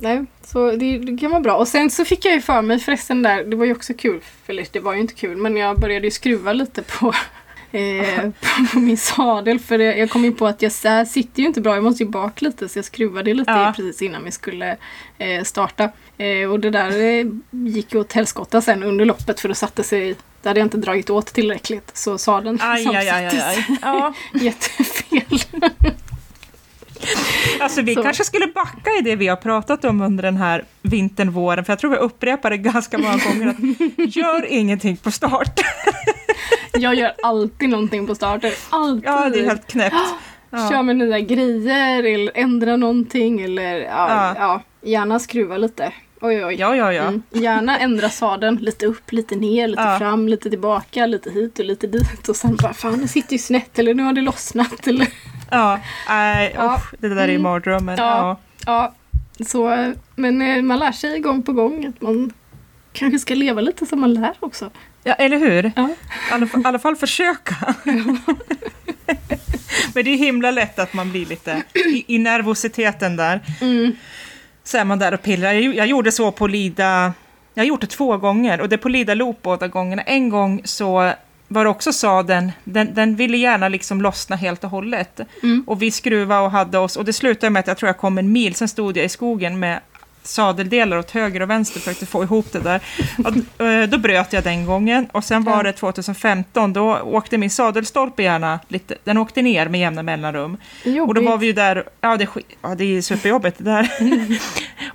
[0.00, 1.56] Nej, så det, det kan vara bra.
[1.56, 4.20] Och sen så fick jag ju för mig förresten där, det var ju också kul,
[4.46, 7.14] eller det var ju inte kul, men jag började ju skruva lite på,
[7.74, 8.30] eh,
[8.72, 9.58] på, min sadel.
[9.58, 10.72] För jag kom in på att jag
[11.08, 13.72] sitter ju inte bra, jag måste ju bak lite så jag skruvade lite Ja.
[13.76, 14.76] precis innan vi skulle
[15.18, 15.90] eh, starta.
[16.18, 20.16] Eh, och det där gick ju åt helskotta sen under loppet för det satte sig,
[20.42, 21.90] det hade jag inte dragit åt tillräckligt.
[21.94, 23.78] Så sadeln Aj, aj, aj, aj, samsattes aj.
[23.82, 24.14] Ja.
[24.40, 25.38] jättefel.
[27.60, 28.02] Alltså vi Så.
[28.02, 31.72] kanske skulle backa i det vi har pratat om under den här vintern, våren, för
[31.72, 35.60] jag tror vi upprepar det ganska många gånger att gör ingenting på start.
[36.72, 38.50] Jag gör alltid någonting på starten.
[38.70, 39.04] Alltid.
[39.04, 39.94] Ja, det är helt knäppt.
[40.50, 40.82] Kör Ja.
[40.82, 44.34] med nya grejer eller ändra någonting eller ja, Ja.
[44.38, 44.62] ja.
[44.90, 45.92] gärna skruva lite.
[46.20, 46.54] Oj, oj.
[46.58, 47.02] Ja, ja, ja.
[47.02, 47.22] Mm.
[47.30, 49.98] Gärna ändra sadeln lite upp, lite ner, lite Ja.
[49.98, 52.28] fram, lite tillbaka, lite hit och lite dit.
[52.28, 54.86] Och sen bara fan, det sitter ju snett eller nu har det lossnat.
[54.86, 55.08] Eller,
[55.50, 55.80] ja.
[56.08, 56.74] Nej, Ja.
[56.76, 57.42] usch, det där är ju Mm.
[57.42, 57.96] mardrömmen.
[57.98, 58.38] Ja.
[58.66, 58.94] Ja.
[59.38, 62.32] ja, så, men eh, man lär sig gång på gång att man
[62.92, 64.70] kanske ska leva lite som man lär också.
[65.04, 65.72] Ja, eller hur?
[65.76, 65.88] Ja.
[65.88, 67.74] I alla, alla fall försöka.
[69.94, 73.40] Men det är himla lätt att man blir lite i, i nervositeten där.
[73.60, 73.96] Mm.
[74.64, 75.52] Så är man där och pillar.
[75.52, 77.12] Jag, jag gjorde så på Lida,
[77.54, 80.02] jag har gjort det två gånger och det är på Lida Loop båda gångerna.
[80.02, 81.12] En gång så
[81.48, 85.20] var det också sadeln, den, den ville gärna liksom lossna helt och hållet.
[85.42, 85.64] Mm.
[85.66, 88.18] Och vi skruvade och hade oss, och det slutade med att jag tror jag kom
[88.18, 89.80] en mil, sen stod jag i skogen med
[90.26, 92.80] sadeldelar åt höger och vänster för att få ihop det där.
[93.58, 97.50] Och, eh, då bröt jag den gången och sen var det 2015, då åkte min
[97.50, 100.56] sadelstolpe gärna lite, den åkte ner med jämna mellanrum.
[100.84, 101.08] Jobbigt.
[101.08, 102.28] Och då var vi ju där, ja det,
[102.62, 103.90] ja, det är superjobbigt det där.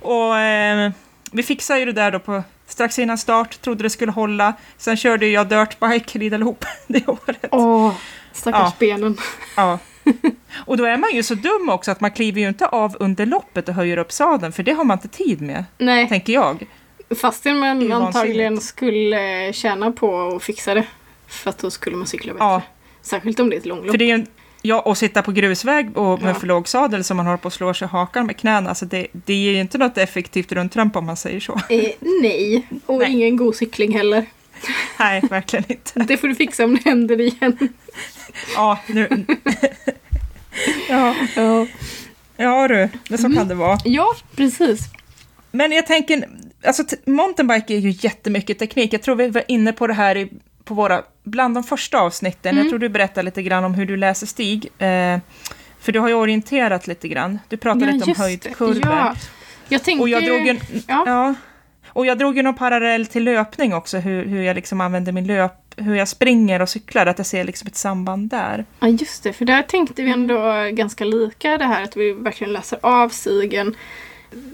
[0.00, 0.90] och eh,
[1.32, 4.52] vi fixade ju det där då på, strax innan start, trodde det skulle hålla.
[4.78, 7.44] Sen körde jag dirtbike Lida Loop det året.
[7.50, 7.92] Åh,
[8.32, 8.72] stackars Ja.
[8.78, 9.16] benen.
[9.56, 9.78] Ja.
[10.66, 13.26] Och då är man ju så dum också att man kliver ju inte av under
[13.26, 16.66] loppet och höjer upp sadeln, för det har man inte tid med, Nej, tänker jag.
[17.20, 20.86] fastän är man antagligen skulle tjäna på att fixa det.
[21.26, 22.44] För att då skulle man cykla bättre.
[22.44, 22.62] Ja.
[23.02, 23.90] Särskilt om det är ett långlopp.
[23.90, 24.26] För det är en,
[24.62, 26.34] ja, och sitta på grusväg och med Ja.
[26.34, 29.06] för låg sadel som man håller på att slå sig hakan med knäna, alltså det,
[29.12, 31.60] det ger ju inte något effektivt runtrump om man säger så.
[31.68, 31.90] Eh,
[32.22, 33.12] nej, och Nej.
[33.12, 34.26] ingen god cykling heller.
[34.98, 35.98] Nej, verkligen inte.
[36.00, 37.68] Det får du fixa om det händer igen.
[38.56, 39.24] Ja, nu...
[40.88, 41.66] ja, Ja,
[42.36, 43.78] ja du, det så kan det vara.
[43.84, 44.80] ja precis.
[45.50, 46.28] Men jag tänker,
[46.64, 48.92] alltså mountainbike är ju jättemycket teknik.
[48.92, 50.28] Jag tror vi var inne på det här i,
[50.64, 52.56] på våra, bland de första avsnitten.
[52.56, 54.66] Jag tror du berättade lite grann om hur du läser stig.
[54.78, 55.18] Eh,
[55.80, 57.38] för du har ju orienterat lite grann.
[57.48, 58.80] Du pratade Ja, lite om höjdkurvor.
[58.84, 59.14] Ja.
[59.68, 60.02] Jag tänker...
[60.02, 61.02] Och jag drog en, Ja.
[61.06, 61.34] ja.
[61.88, 65.26] Och jag drog ju någon parallell till löpning också, hur, hur jag liksom använder min
[65.26, 68.64] löp, hur jag springer och cyklar, att jag ser liksom ett samband där.
[68.80, 69.32] Ja, just det.
[69.32, 73.76] För där tänkte vi ändå ganska lika det här att vi verkligen läser av stigen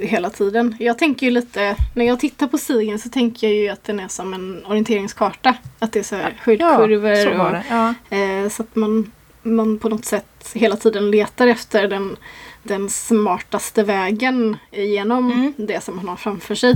[0.01, 0.77] hela tiden.
[0.81, 4.01] Jag tänker ju lite, när jag tittar på stigen så tänker jag ju att den
[4.01, 5.55] är som en orienteringskarta.
[5.79, 7.65] Att det är så här höjdkurvor så och det.
[7.71, 7.95] Ja.
[8.17, 9.13] Eh, så att man,
[9.43, 12.17] man på något sätt hela tiden letar efter den,
[12.63, 15.53] den smartaste vägen genom Mm.
[15.57, 16.75] det som man har framför sig.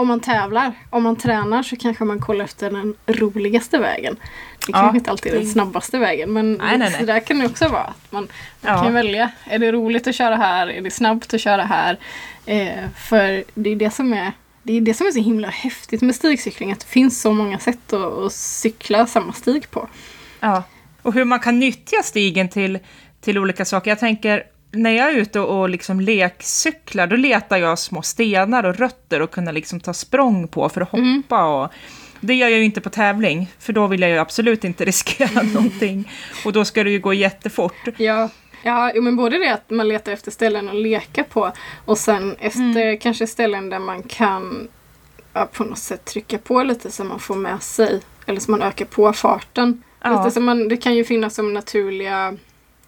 [0.00, 4.14] Om man tävlar, om man tränar så kanske man kollar efter den roligaste vägen.
[4.66, 7.00] Det Ja, kanske inte alltid är den snabbaste vägen men Nej, nej, nej.
[7.00, 7.94] så där kan det också vara.
[8.10, 8.28] Man
[8.60, 8.82] man Ja.
[8.84, 10.66] kan välja, är det roligt att köra här?
[10.70, 11.98] Är det snabbt att köra här?
[12.46, 14.32] Eh, för det är det som är
[14.62, 17.58] det är det som är så himla häftigt med stigcykling, att det finns så många
[17.58, 19.88] sätt att, att cykla samma stig på.
[20.40, 20.62] Ja,
[21.02, 22.78] och hur man kan nyttja stigen till,
[23.20, 23.90] till olika saker.
[23.90, 28.76] Jag tänker, när jag är ute och liksom lekcyklar, då letar jag små stenar och
[28.76, 31.44] rötter och kunna liksom ta språng på för att hoppa.
[31.44, 31.72] Och,
[32.20, 35.42] det gör jag ju inte på tävling, för då vill jag ju absolut inte riskera
[35.42, 36.12] någonting.
[36.44, 37.88] Och då ska det ju gå jättefort.
[37.96, 38.28] Ja,
[38.62, 41.52] ja men både det att man letar efter ställen att leka på
[41.84, 44.68] och sen efter kanske ställen där man kan
[45.32, 48.62] ja, på något sätt trycka på lite så man får med sig eller så man
[48.62, 49.82] ökar på farten.
[50.02, 50.18] Ja.
[50.18, 52.36] Lite så man, det kan ju finnas som naturliga,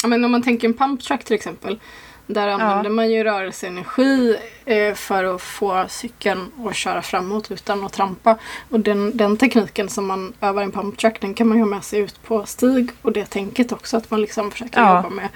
[0.09, 1.79] men om man tänker en pump track till exempel.
[2.27, 7.93] Där använder man ju rörelseenergi eh, för att få cykeln att köra framåt utan att
[7.93, 8.39] trampa.
[8.71, 11.71] Och den, den tekniken som man övar i en pumptrack den kan man ju ha
[11.71, 12.91] med sig ut på stig.
[13.03, 14.97] Och det tänket också att man liksom försöker Ja.
[14.97, 15.29] jobba med,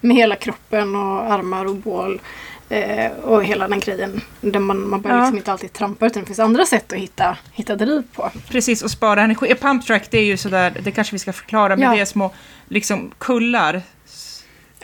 [0.00, 2.20] med hela kroppen och armar och bål.
[2.68, 4.20] Eh, och hela den grejen.
[4.40, 5.24] Där man, man behöver Ja.
[5.24, 8.30] liksom inte alltid trampa utan det finns andra sätt att hitta, hitta driv på.
[8.48, 9.54] Precis, och spara energi.
[9.54, 11.94] Pump track, det är ju sådär, det kanske vi ska förklara, men Ja.
[11.94, 12.30] det är små
[12.68, 13.82] liksom kullar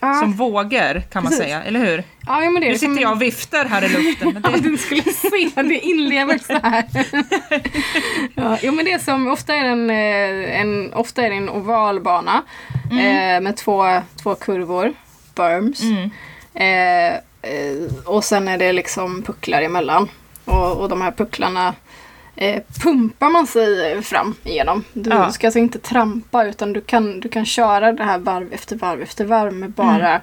[0.00, 1.44] Ja, som vågor kan man Precis.
[1.44, 2.04] säga, eller hur?
[2.26, 4.32] ja ja, men det Nu sitter jag och viftar här i luften.
[4.32, 6.84] Men Ja, det, du skulle se, det inlever så här.
[8.34, 11.36] ja, jo, men det är som, ofta är det en, eh, en, ofta är det
[11.36, 12.42] en oval bana
[12.90, 14.92] eh, med två, två kurvor,
[15.34, 15.80] berms.
[15.82, 16.10] mm,
[16.54, 20.08] Eh, eh, och sen är det liksom pucklar emellan.
[20.44, 21.74] Och, och de här pucklarna
[22.40, 24.84] eh, pumpar man sig fram igenom.
[24.92, 25.32] Du Ja.
[25.32, 29.02] ska alltså inte trampa utan du kan, du kan köra det här varv efter varv
[29.02, 30.20] efter varv med bara,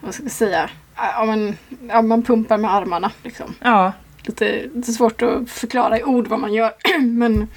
[0.00, 1.56] vad ska jag säga, ja, men,
[1.88, 3.10] ja, man pumpar med armarna.
[3.22, 3.54] Liksom.
[3.60, 3.92] ja,
[4.26, 6.72] Lite, lite svårt att förklara i ord vad man gör.
[7.00, 7.48] men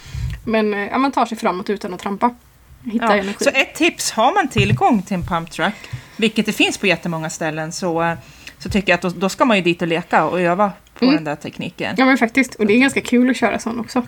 [0.45, 2.35] men eh, ja, man tar sig framåt utan att trampa.
[2.83, 3.23] Ja.
[3.39, 7.29] Så ett tips, har man tillgång till en pump track, vilket det finns på jättemånga
[7.29, 8.13] ställen, så, eh,
[8.67, 11.06] så tycker jag att då, då ska man ju dit och leka och öva på
[11.06, 11.15] Mm.
[11.15, 11.95] den där tekniken.
[11.97, 12.56] Ja men faktiskt.
[12.56, 14.03] Och det är ganska kul att köra sån också.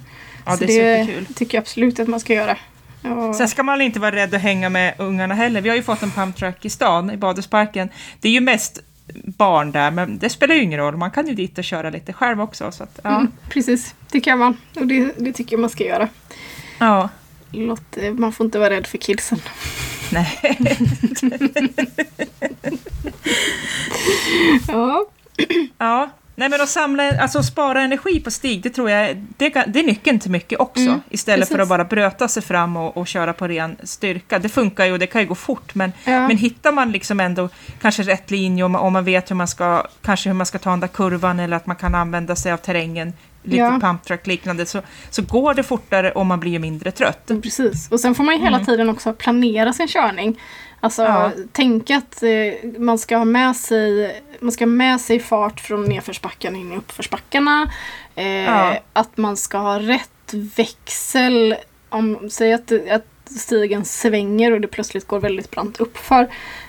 [0.45, 1.25] Ja, Så det är superkul.
[1.33, 2.57] tycker jag absolut att man ska göra.
[3.03, 3.33] Ja.
[3.33, 5.61] Sen ska man inte vara rädd att hänga med ungarna heller.
[5.61, 7.89] Vi har ju fått en pump track i stan, i Badhusparken.
[8.19, 8.79] Det är ju mest
[9.25, 10.97] barn där, men det spelar ju ingen roll.
[10.97, 12.71] Man kan ju dit och köra lite själv också.
[12.71, 13.09] Så att, ja.
[13.15, 14.57] Mm, precis, det kan man.
[14.75, 16.07] Och det, det tycker jag man ska göra.
[16.79, 17.09] ja.
[17.51, 19.39] Låt, eh, man får inte vara rädd för kidsen.
[20.11, 20.39] Nej.
[24.67, 25.05] Ja,
[25.77, 26.09] ja.
[26.39, 29.83] Nej, men att samla, alltså spara energi på stig, det tror jag det, det är
[29.83, 30.81] nyckeln till mycket också.
[30.81, 31.63] Mm, istället för precis.
[31.63, 34.39] att bara bröta sig fram och, och köra på ren styrka.
[34.39, 36.27] Det funkar ju och det kan ju gå fort, men, ja.
[36.27, 37.49] men hittar man liksom ändå
[37.81, 40.69] kanske rätt linje om, om man vet hur man ska, kanske hur man ska ta
[40.69, 43.79] den där kurvan eller att man kan använda sig av terrängen, lite Ja.
[43.81, 47.31] pump track liknande, så, så går det fortare och man blir mindre trött.
[47.43, 47.91] Precis.
[47.91, 48.65] Och sen får man ju hela Mm.
[48.65, 50.39] tiden också planera sin körning.
[50.81, 51.31] Alltså Ja.
[51.51, 55.83] tänka att eh, man ska ha med sig man ska ha med sig fart från
[55.85, 57.69] nedförsbacken in i uppförsbackarna.
[58.15, 58.75] Eh, Ja.
[58.93, 61.55] Att man ska ha rätt växel.
[61.89, 63.05] Om, säg att, att
[63.37, 66.27] stigen svänger och det plötsligt går väldigt brant uppför.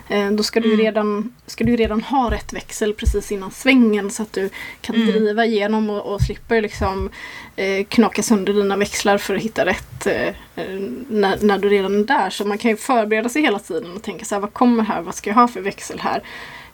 [0.09, 0.85] Eh, då ska du, Mm.
[0.85, 4.49] redan, ska du redan ha rätt växel precis innan svängen så att du
[4.81, 5.07] kan Mm.
[5.07, 7.09] driva igenom och, och slipper liksom
[7.55, 11.99] eh, knaka sönder dina växlar för att hitta rätt eh, eh, när, när du redan
[11.99, 12.29] är där.
[12.29, 15.01] Så man kan ju förbereda sig hela tiden och tänka så här, vad kommer här?
[15.01, 16.23] Vad ska jag ha för växel här?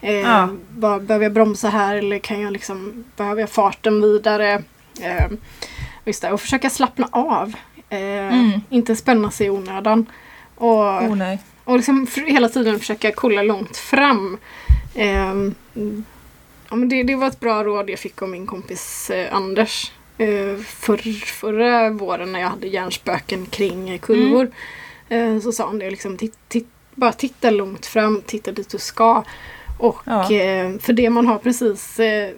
[0.01, 0.49] Eh, Ja.
[0.77, 4.63] vad, behöver jag bromsa här eller kan jag liksom, behöver jag farten vidare?
[5.01, 7.53] Eh, och försöka slappna av.
[7.89, 7.99] Eh,
[8.33, 8.61] Mm.
[8.69, 10.05] Inte spänna sig i onödan.
[10.55, 14.37] Och, Oh, och liksom för, hela tiden försöka kolla långt fram.
[14.95, 15.55] Ehm,
[16.69, 19.91] ja, men det, det var ett bra råd jag fick av min kompis eh, Anders.
[20.17, 24.51] Eh, för, förra våren när jag hade hjärnspöken kring eh, kurvor.
[25.09, 28.77] Eh, så sa han det liksom, titt, titt, bara titta långt fram, titta dit du
[28.77, 29.23] ska.
[29.79, 30.31] Och Ja.
[30.31, 32.29] eh, för det man har precis eh,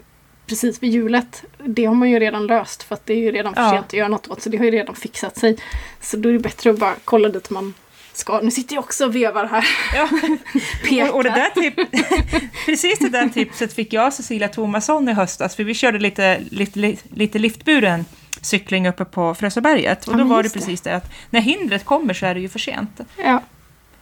[0.50, 3.56] Precis vid hjulet, det har man ju redan löst för att det är ju redan
[3.56, 3.72] för Ja.
[3.72, 5.58] sent att göra något åt så det har ju redan fixat sig.
[6.02, 7.74] Så då är det bättre att bara kolla dit man
[8.14, 8.40] ska.
[8.42, 9.68] Nu sitter jag också och vevar här.
[9.96, 10.10] Ja.
[11.10, 11.76] Och, och det där tip,
[12.66, 16.96] precis det där tipset fick jag Cecilia Thomasson i höstas, för vi körde lite, lite,
[17.14, 18.06] lite liftburen
[18.42, 20.08] cykling uppe på Frösöberget.
[20.08, 20.50] Och Ja, då men var det.
[20.54, 23.00] precis det att när hindret kommer så är det ju för sent.
[23.24, 23.42] Ja,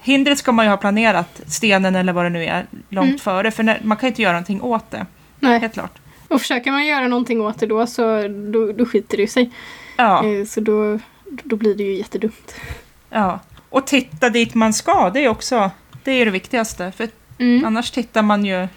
[0.02, 3.20] Hindret ska man ju ha planerat, stenen eller vad det nu är, långt Mm.
[3.20, 5.06] före, för när, man kan ju inte göra någonting åt det,
[5.40, 5.60] nej.
[5.60, 5.92] helt klart.
[6.28, 9.52] Och försöker man göra någonting åt det då så då, då skiter det ju sig.
[9.98, 12.56] Ja, Eh, Så då, då blir det ju jättedumt.
[13.10, 13.40] ja.
[13.70, 15.72] Och titta dit man ska, det är också
[16.04, 17.10] det, är det viktigaste, för
[17.40, 17.66] Mm.
[17.66, 18.68] annars tittar man ju...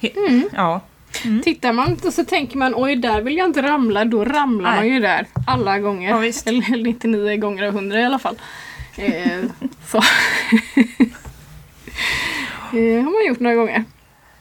[0.00, 0.48] Mm.
[0.56, 0.80] Ja.
[1.24, 1.42] Mm.
[1.42, 4.78] Tittar man och så tänker man oj där vill jag inte ramla, då ramlar Nej.
[4.80, 6.10] man ju där alla gånger.
[6.10, 6.16] Ja.
[6.46, 8.38] Eller 99 gånger av 100 i alla fall.
[8.96, 9.38] Eh,
[9.86, 9.98] så.
[12.72, 13.84] eh, har man gjort några gånger.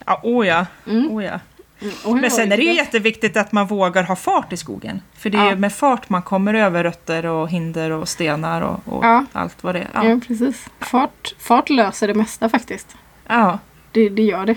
[0.06, 0.66] Ja, oh ja.
[0.88, 1.12] Mm.
[1.12, 1.40] Oh ja.
[1.82, 2.22] Mm.
[2.22, 5.02] Men sen är det ju jätteviktigt att man vågar ha fart i skogen.
[5.18, 5.56] För det är Ja.
[5.56, 9.26] med fart man kommer över rötter och hinder och stenar och, och Ja.
[9.32, 9.90] allt vad det är.
[9.94, 10.20] Ja, Ja.
[10.28, 10.66] precis.
[10.80, 12.96] Fart, fart löser det mesta faktiskt.
[13.28, 13.60] Ja.
[13.92, 14.56] Det, det gör det.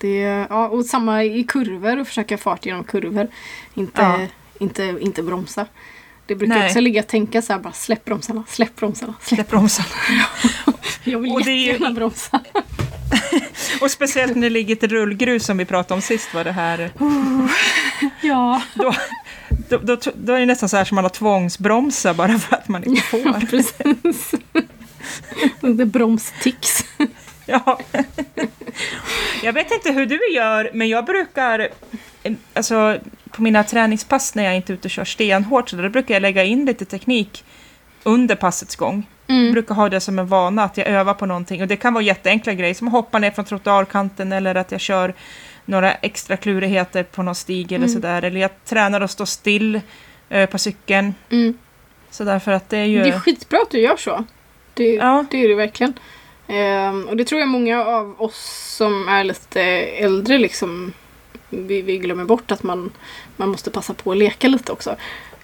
[0.00, 3.28] det ja, och samma i kurvor och försöka fart genom kurvor.
[3.74, 4.28] Inte,
[4.60, 5.66] inte, inte bromsa.
[6.26, 6.66] Det brukar Nej.
[6.66, 9.36] också ligga och tänka så här bara släpp bromsarna, släpp bromsarna, släpp.
[9.38, 9.84] Släpp bromsen.
[11.04, 12.40] Jag vill Och det är ju- jättegärna bromsa.
[13.80, 16.90] Och speciellt när det ligger ett rullgrus som vi pratade om sist var det här.
[18.20, 18.94] Ja, Då,
[19.68, 22.68] då, då, då är det nästan så här som man har tvångsbromsa bara för att
[22.68, 23.46] man inte får.
[23.50, 24.34] precis.
[25.60, 26.84] Det är bromstics.
[27.46, 27.80] Ja.
[29.42, 31.68] jag vet inte hur du gör, men jag brukar...
[32.54, 32.98] Alltså,
[33.30, 36.20] på mina träningspass när jag inte är ute och kör stenhårt, så då brukar jag
[36.20, 37.44] lägga in lite teknik
[38.02, 39.06] under passets gång.
[39.28, 39.52] Mm.
[39.52, 41.62] Brukar ha det som en vana, att jag övar på någonting.
[41.62, 44.80] Och det kan vara jätteenkla grejer, som att hoppa ner från trottoarkanten eller att jag
[44.80, 45.14] kör
[45.64, 47.88] några extra klurigheter på någon stig eller Mm.
[47.94, 48.22] sådär.
[48.22, 49.80] Eller jag tränar att stå still
[50.28, 51.14] eh, på cykeln.
[51.30, 51.58] Mm.
[52.10, 53.02] Så därför att det är ju...
[53.02, 54.24] Det är skitbra att du gör så.
[54.74, 55.24] Det, Ja.
[55.30, 55.92] det är det verkligen.
[56.48, 60.92] Ehm, och det tror jag många av oss som är lite äldre liksom
[61.48, 62.92] vi, vi glömmer bort att man,
[63.36, 64.96] man måste passa på att leka lite också.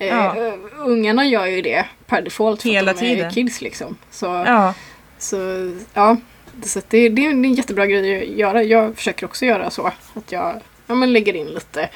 [0.02, 0.36] Eh, Ja.
[0.46, 3.32] eh, Ungarna gör ju det per default för Hela att de är tiden.
[3.32, 3.96] kids liksom.
[4.10, 4.74] Så, Ja,
[5.18, 5.36] så
[5.94, 6.16] ja,
[6.64, 8.62] så det, det är en jättebra grej att göra.
[8.62, 9.86] Jag försöker också göra så.
[10.14, 11.88] Att jag ja, men lägger in lite.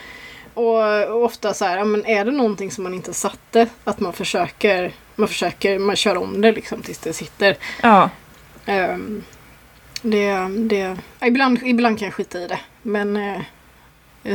[0.54, 4.00] Och, och ofta så här, ja, men är det någonting som man inte satte, att
[4.00, 7.56] man försöker, man försöker, man kör om det liksom tills det sitter.
[7.82, 8.10] ja,
[8.66, 9.22] Ehm,
[10.02, 12.58] det, det, ibland, ibland kan jag skita i det.
[12.82, 13.40] Men eh,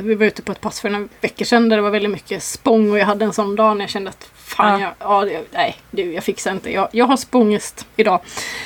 [0.01, 2.43] vi var ute på ett pass för några veckor sedan där det var väldigt mycket
[2.43, 4.93] spång och jag hade en sån dag när jag kände att fan, Ja.
[4.99, 6.71] jag, ja, nej, du, jag fixar inte.
[6.73, 8.19] Jag, jag har spångest idag.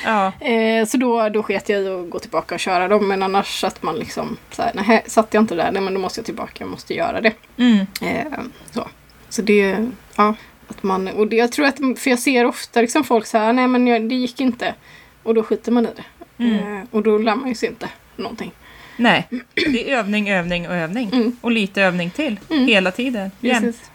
[0.04, 3.08] ja, Eh, så då, då sket jag i att gå tillbaka och köra dem.
[3.08, 6.00] Men annars att man liksom, så här, nej, satt jag inte där, nej men då
[6.00, 7.32] måste jag tillbaka, jag måste göra det.
[7.56, 8.24] mm, Eh,
[8.72, 8.88] så.
[9.28, 9.86] så det,
[10.16, 10.34] ja.
[10.68, 13.68] Att man, och det, jag tror att, för jag ser ofta liksom folk här, nej
[13.68, 14.74] men jag, det gick inte.
[15.22, 16.44] Och då skiter man i det.
[16.44, 16.76] mm.
[16.76, 18.52] Eh, och då lär man ju sig inte någonting.
[18.96, 21.10] Nej, det är övning, övning och övning.
[21.12, 21.36] Mm.
[21.40, 22.66] Och lite övning till, Mm.
[22.66, 23.30] hela tiden.
[23.40, 23.90] jämt.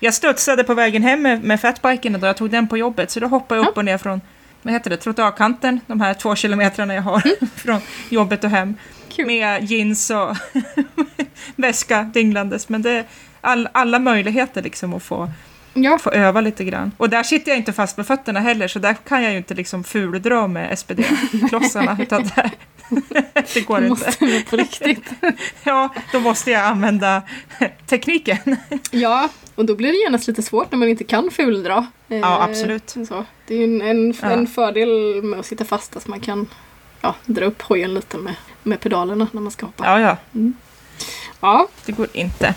[0.00, 3.20] Jag studsade på vägen hem med, med fatbiken då jag tog den på jobbet, så
[3.20, 4.20] då hoppade jag upp och ner från
[4.62, 7.22] vad heter det, trottoarkanten, de här två kilometrarna jag har
[7.56, 8.62] från jobbet och hem.
[8.62, 8.76] Mm.
[9.08, 9.26] Kul.
[9.26, 10.36] Med jeans och
[11.56, 12.68] väska dinglandes.
[12.68, 13.04] Men det är
[13.40, 15.30] all, alla möjligheter liksom att få,
[15.74, 16.92] Ja, få öva lite grann.
[16.96, 19.54] Och där sitter jag inte fast med fötterna heller, så där kan jag ju inte
[19.54, 21.96] liksom fuldra med SPD-klossarna.
[22.02, 22.50] utan där,
[23.54, 23.88] det går inte.
[23.88, 25.10] måste vara på riktigt.
[25.64, 27.22] Ja, då måste jag använda
[27.86, 28.56] tekniken.
[28.90, 31.86] ja, och då blir det genast lite svårt när man inte kan fuldra.
[32.08, 32.90] Eh, Ja, absolut.
[33.08, 33.24] Så.
[33.46, 34.30] Det är ju en, en, Ja.
[34.30, 36.46] en fördel med att sitta fast att man kan
[37.00, 39.84] ja, dra upp hojen lite med, med pedalerna när man ska hoppa.
[40.00, 40.42] Ja, ja.
[41.40, 42.54] Ja, Det går inte.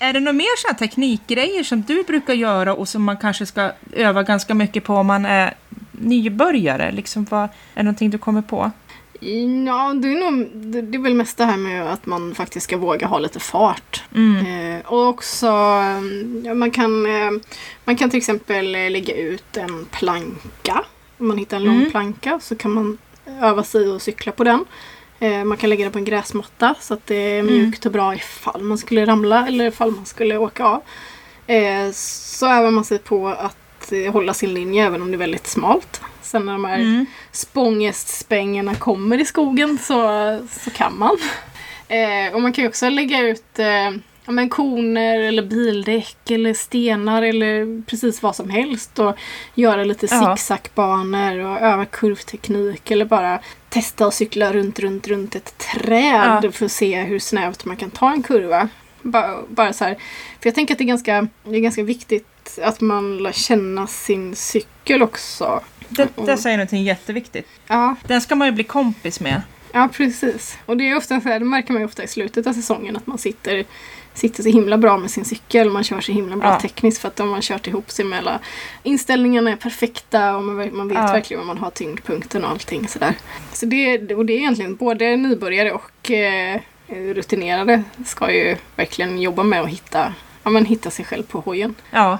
[0.00, 3.70] Är det några mer sådana teknikgrejer som du brukar göra och som man kanske ska
[3.92, 5.54] öva ganska mycket på om man är
[5.92, 6.92] nybörjare?
[6.92, 8.70] Liksom vad, är det någonting du kommer på?
[9.66, 10.50] Ja, det är, nog,
[10.84, 14.02] det, är väl mest det här med att man faktiskt ska våga ha lite fart.
[14.14, 14.46] Mm.
[14.76, 16.00] Eh, och också, eh,
[16.44, 17.30] ja, man, kan, eh,
[17.84, 20.84] man kan till exempel eh, lägga ut en planka.
[21.18, 21.90] Om man hittar en lång Mm.
[21.90, 22.98] planka så kan man
[23.40, 24.64] öva sig att cykla på den.
[25.22, 27.54] Eh, man kan lägga den på en gräsmatta så att det är Mm.
[27.54, 30.82] mjukt och bra ifall man skulle ramla eller ifall man skulle åka av.
[31.46, 35.18] Eh, så övar man sig på att eh, hålla sin linje även om det är
[35.18, 36.00] väldigt smalt.
[36.22, 37.06] Sen när de här Mm.
[37.32, 41.16] spångestspängarna kommer i skogen så, så kan man.
[42.34, 43.58] Och man kan ju också lägga ut
[44.24, 49.14] ja, men koner eller bildäck eller stenar eller precis vad som helst och
[49.54, 50.36] göra lite Ja.
[50.36, 56.52] zigzagbanor och öva kurvteknik eller bara testa att cykla runt, runt, runt ett träd Ja.
[56.52, 58.68] för att se hur snävt man kan ta en kurva.
[59.02, 59.94] Bara, bara så här.
[60.40, 63.86] För jag tänker att det är, ganska, det är ganska viktigt att man lär känna
[63.86, 65.60] sin cykel också.
[65.88, 67.48] Det, det säger någonting jätteviktigt.
[67.66, 69.42] Ja, Den ska man ju bli kompis med.
[69.72, 70.58] Ja, precis.
[70.66, 72.96] Och det är ofta så här, det märker man ju ofta i slutet av säsongen
[72.96, 73.64] att man sitter,
[74.14, 75.70] sitter så himla bra med sin cykel.
[75.70, 76.60] Man kör så himla bra Ja.
[76.60, 78.38] tekniskt för att de har kört ihop sig med alla
[78.82, 81.06] inställningarna är perfekta och man, man vet Ja.
[81.06, 83.14] verkligen var man har tyngdpunkten och allting sådär.
[83.52, 89.42] Så det, och det är egentligen både nybörjare och eh, rutinerade ska ju verkligen jobba
[89.42, 91.74] med att hitta, ja, men hitta sig själv på hojen.
[91.90, 92.18] Ja,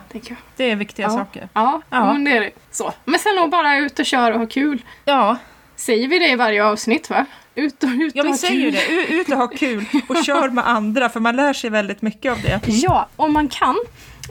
[0.57, 1.11] det är viktiga Ja.
[1.11, 1.49] saker.
[1.55, 2.13] Ja, Ja.
[2.13, 2.51] men det är det.
[2.71, 2.93] Så.
[3.05, 4.83] Men sen nog bara ut och köra och ha kul.
[5.05, 5.37] Ja,
[5.77, 7.27] Säger vi det i varje avsnitt va?
[7.55, 8.81] Ut och ut ja vi säger ju kul.
[9.09, 9.15] det.
[9.15, 12.38] Ut och ha kul och kör med andra, för man lär sig väldigt mycket av
[12.43, 12.61] det.
[12.67, 13.77] Ja, om man kan.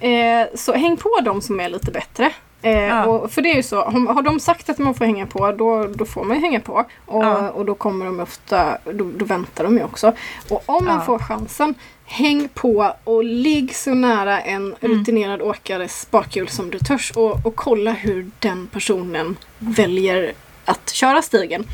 [0.02, 2.32] Eh, så häng på de som är lite bättre.
[2.62, 3.06] Eh, Ja.
[3.06, 5.52] och, för det är ju så, har, har de sagt att man får hänga på
[5.52, 6.86] då, då får man ju hänga på.
[7.06, 7.50] Och, Ja.
[7.50, 10.14] och då kommer de ofta, då, då väntar de ju också.
[10.50, 11.02] Och om man Ja.
[11.06, 15.00] får chansen, häng på och ligg så nära en Mm.
[15.00, 20.34] rutinerad åkares bakhjul som du törs och, och kolla hur den personen väljer
[20.66, 21.66] att köra stigen.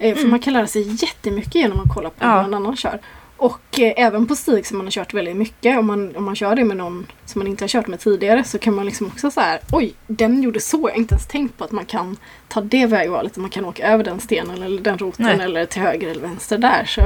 [0.00, 0.30] Eh, för Mm.
[0.30, 2.34] man kan lära sig jättemycket genom att kolla på Ja.
[2.36, 2.98] hur någon annan kör.
[3.36, 6.36] Och eh, även på stig som man har kört väldigt mycket, om man, om man
[6.36, 9.06] kör det med någon som man inte har kört med tidigare så kan man liksom
[9.06, 11.84] också så här, oj, den gjorde så, jag har inte ens tänkt på att man
[11.84, 12.16] kan
[12.48, 15.40] ta det vägvalet, man kan åka över den stenen eller den roten Nej.
[15.40, 16.84] eller till höger eller vänster där.
[16.84, 17.00] Så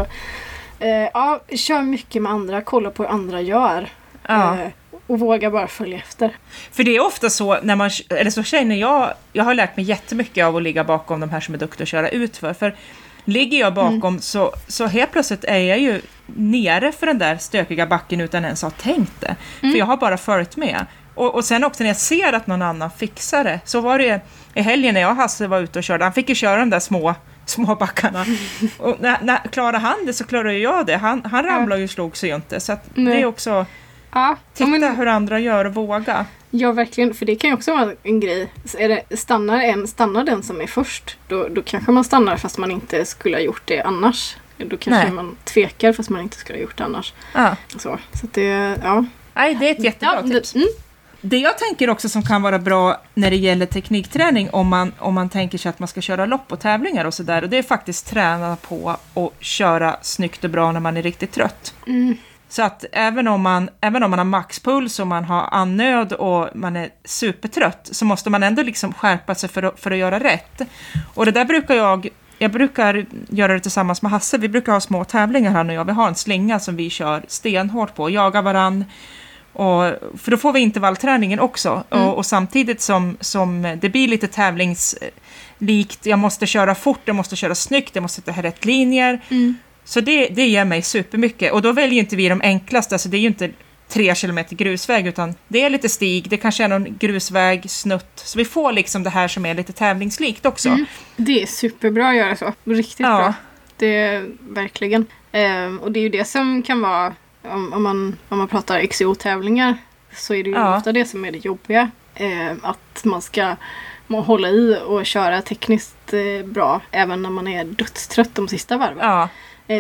[0.85, 3.89] eh, ja, kör mycket med andra, kolla på hur andra gör.
[4.29, 4.55] Ja.
[4.61, 4.69] Eh,
[5.07, 6.37] och våga bara följa efter.
[6.73, 9.87] För det är ofta så, när man, eller så känner jag, jag har lärt mig
[9.87, 12.53] jättemycket av att ligga bakom de här som är duktiga att köra ut för.
[12.53, 12.77] För
[13.25, 17.87] ligger jag bakom så, så helt plötsligt är jag ju nere för den där stökiga
[17.87, 19.37] backen utan ens ha tänkt det.
[19.61, 20.87] För jag har bara följt med.
[21.15, 24.21] Och, och sen också när jag ser att någon annan fixar det, så var det
[24.55, 26.71] i helgen när jag och Hasse var ute och körde, han fick ju köra de
[26.71, 27.15] där små
[27.47, 28.25] små backarna.
[28.79, 30.97] Och när, när klarar han det så klarar jag det.
[30.97, 32.61] Han, han ramlade ju och slog sig ju inte.
[32.61, 33.67] Så det är också,
[34.15, 36.27] Ja, titta men, hur andra gör och våga.
[36.51, 37.15] ja, verkligen.
[37.15, 38.49] För det kan ju också vara en grej.
[38.65, 42.37] Så är det, stannar, en, stannar den som är först, då, då kanske man stannar
[42.37, 44.37] fast man inte skulle ha gjort det annars.
[44.57, 45.11] Då kanske Nej.
[45.13, 47.13] man tvekar fast man inte skulle ha gjort det annars.
[47.35, 47.57] Ja.
[47.77, 49.05] Så, så det, ja.
[49.35, 50.53] Nej, det är ett jättebra ja, tips.
[50.53, 50.69] det, mm,
[51.21, 55.15] Det jag tänker också som kan vara bra när det gäller teknikträning om man, om
[55.15, 57.63] man tänker sig att man ska köra lopp och tävlingar och sådär och det är
[57.63, 61.75] faktiskt träna på att köra snyggt och bra när man är riktigt trött.
[61.87, 62.17] mm,
[62.55, 66.49] Så att även om man, även om man har maxpuls och man har annöd och
[66.55, 70.21] man är supertrött så måste man ändå liksom skärpa sig för att, för att göra
[70.21, 70.61] rätt.
[71.15, 74.81] Och det där brukar jag, jag brukar göra det tillsammans med Hasse, vi brukar ha
[74.81, 78.43] små tävlingar han och jag, vi har en slinga som vi kör stenhårt på, jagar
[78.43, 78.85] varann.
[79.53, 82.07] Och, för då får vi intervallträningen också Mm.
[82.07, 87.37] och, och samtidigt som, som det blir lite tävlingslikt, jag måste köra fort, jag måste
[87.37, 89.21] köra snyggt, jag måste sätta rätt linjer.
[89.29, 89.55] mm.
[89.85, 91.53] Så det, det ger mig supermycket.
[91.53, 93.51] Och då väljer inte vi de enklaste, alltså det är ju inte
[93.89, 98.13] tre kilometer grusväg, utan det är lite stig, det kanske är någon grusväg, snutt.
[98.15, 100.69] Så vi får liksom det här som är lite tävlingslikt också.
[100.69, 100.87] Mm.
[101.17, 102.53] Det är superbra att göra så.
[102.65, 103.17] Riktigt Ja.
[103.17, 103.35] bra.
[103.77, 105.07] Det är verkligen.
[105.33, 108.87] Ehm, och det är ju det som kan vara, om, om, man, om man pratar
[108.87, 109.77] XO-tävlingar,
[110.17, 110.77] så är det ju Ja.
[110.77, 111.91] ofta det som är det jobbiga.
[112.15, 113.57] Ehm, att man ska
[114.09, 118.99] hålla i och köra tekniskt eh, bra även när man är dödstrött de sista varven.
[119.01, 119.29] Ja,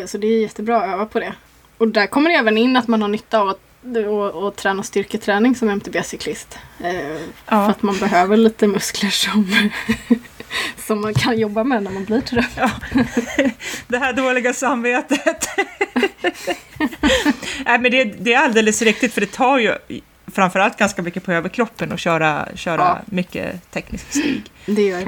[0.06, 1.34] Så det är jättebra att öva på det.
[1.78, 3.60] Och där kommer det även in att man har nytta av att
[4.06, 6.58] och, och träna styrketräning som MTB-cyklist.
[6.80, 7.18] Eh, För
[7.48, 7.70] ja.
[7.70, 9.70] att man behöver lite muskler som,
[10.86, 12.58] som man kan jobba med när man blir trött.
[13.86, 15.48] det här dåliga samvetet.
[17.66, 19.74] Nej, men det, det är alldeles riktigt, för det tar ju
[20.34, 22.98] framförallt ganska mycket på överkroppen att köra, köra Ja.
[23.06, 24.42] mycket teknisk stig.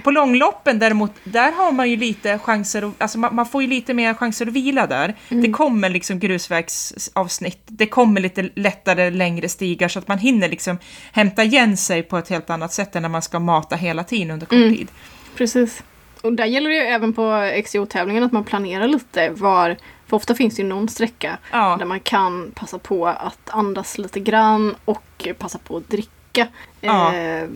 [0.04, 3.68] På långloppen däremot, där har man ju lite chanser, att- alltså man, man får ju
[3.68, 5.14] lite mer chanser att vila där.
[5.28, 5.42] Mm.
[5.42, 10.78] Det kommer liksom grusvägsavsnitt, det kommer lite lättare längre stigar så att man hinner liksom
[11.12, 14.30] hämta igen sig på ett helt annat sätt än när man ska mata hela tiden
[14.30, 14.74] under kort Mm.
[14.76, 14.88] tid.
[15.36, 15.82] Precis.
[16.22, 20.34] Och där gäller det ju även på XCO-tävlingen att man planerar lite var, för ofta
[20.34, 24.74] finns det ju någon sträcka Ja, där man kan passa på att andas lite grann
[24.84, 26.48] och passa på att dricka.
[26.80, 27.14] Ja.
[27.14, 27.48] Eh,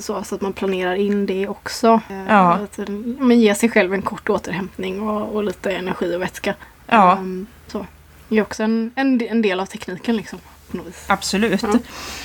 [0.00, 2.00] så, så att man planerar in det också.
[2.10, 2.52] Eh, Ja.
[2.54, 2.78] Att,
[3.18, 6.54] men ge sig själv en kort återhämtning och, och lite energi och vätska.
[6.86, 7.86] ja Ehm, så.
[8.28, 10.38] Det är också en, en, en del av tekniken liksom.
[10.70, 11.04] På något vis.
[11.06, 11.62] absolut.
[11.62, 11.78] Ja.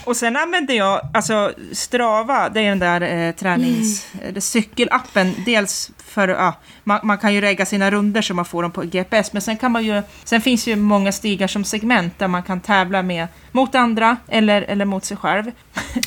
[0.06, 4.08] Och sen använder jag, alltså Strava, det är den där eh, tränings...
[4.21, 4.41] Mm.
[4.41, 6.53] cykelappen, dels för, ja,
[6.84, 9.58] man, man kan ju regga sina runder så man får dem på GPS, men sen
[9.58, 13.27] kan man ju, sen finns ju många stigar som segment där man kan tävla med
[13.51, 15.51] mot andra eller, eller mot sig själv.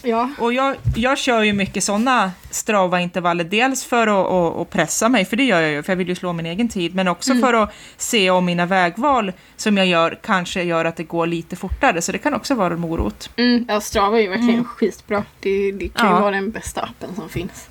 [0.03, 0.31] Ja.
[0.39, 5.25] Och jag, jag kör ju mycket sådana Strava-intervaller, dels för att, att, att pressa mig,
[5.25, 7.31] för det gör jag ju, för jag vill ju slå min egen tid, men också
[7.31, 7.43] Mm.
[7.43, 11.57] för att se om mina vägval som jag gör kanske gör att det går lite
[11.57, 13.31] fortare, så det kan också vara en morot.
[13.37, 14.65] Mm, ja, Strava är ju verkligen Mm.
[14.65, 15.25] skitbra.
[15.41, 16.15] Det, det kan Ja.
[16.17, 17.69] ju vara den bästa appen som finns.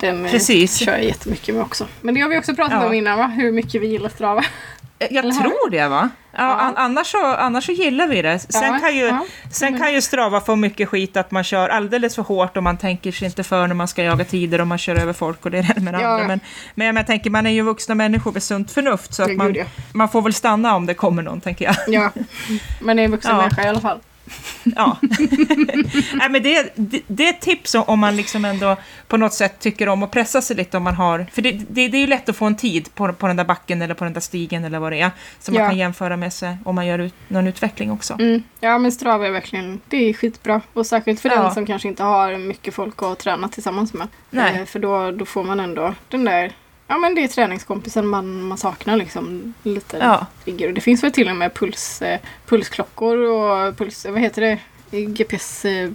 [0.00, 0.78] Den eh, Precis.
[0.78, 1.86] kör jag jättemycket med också.
[2.00, 2.86] Men det har vi också pratat Ja.
[2.86, 3.26] om innan va?
[3.26, 4.44] Hur mycket vi gillar Strava.
[4.98, 5.40] Jag Eller hur?
[5.40, 6.08] tror det va?
[6.32, 6.54] Ja, Ja.
[6.54, 8.38] an- annars, så, annars så gillar vi det.
[8.38, 9.12] Sen, Ja, kan ju,
[9.52, 12.76] sen kan ju Strava få mycket skit att man kör alldeles för hårt och man
[12.76, 15.50] tänker sig inte för när man ska jaga tider och man kör över folk och
[15.50, 16.26] det är det med det andra.
[16.26, 16.40] Men,
[16.74, 19.56] men jag, tänker, man är ju vuxna människor med sunt förnuft så att man,
[19.92, 21.76] man får väl stanna om det kommer någon, tänker jag.
[21.88, 22.10] Ja,
[22.80, 23.98] men är en vuxen människa i alla fall.
[24.64, 24.96] Ja.
[26.14, 28.76] Nej, men det, det, det är ett tips om- man liksom ändå
[29.08, 31.26] på något sätt tycker om att pressa sig lite om man har...
[31.32, 33.44] För det, det, det är ju lätt att få en tid på, på den där
[33.44, 35.10] backen eller på den där stigen eller vad det är.
[35.40, 35.60] Som Ja.
[35.60, 38.14] man kan jämföra med sig om man gör ut, någon utveckling också.
[38.14, 38.42] Mm.
[38.60, 40.60] Ja men Strava är verkligen, det är skitbra.
[40.72, 41.42] Och särskilt för Ja.
[41.42, 44.08] den som kanske inte har mycket folk att träna tillsammans med.
[44.30, 44.58] Nej.
[44.60, 46.52] Eh, för då, då får man ändå den där,
[46.88, 49.96] ja men det är träningskompisen man, man saknar liksom lite.
[49.96, 50.26] Ja.
[50.44, 54.58] Och det finns väl till och med puls, eh, pulsklockor och puls, vad heter det?
[54.90, 55.64] GPS...
[55.64, 55.90] Eh.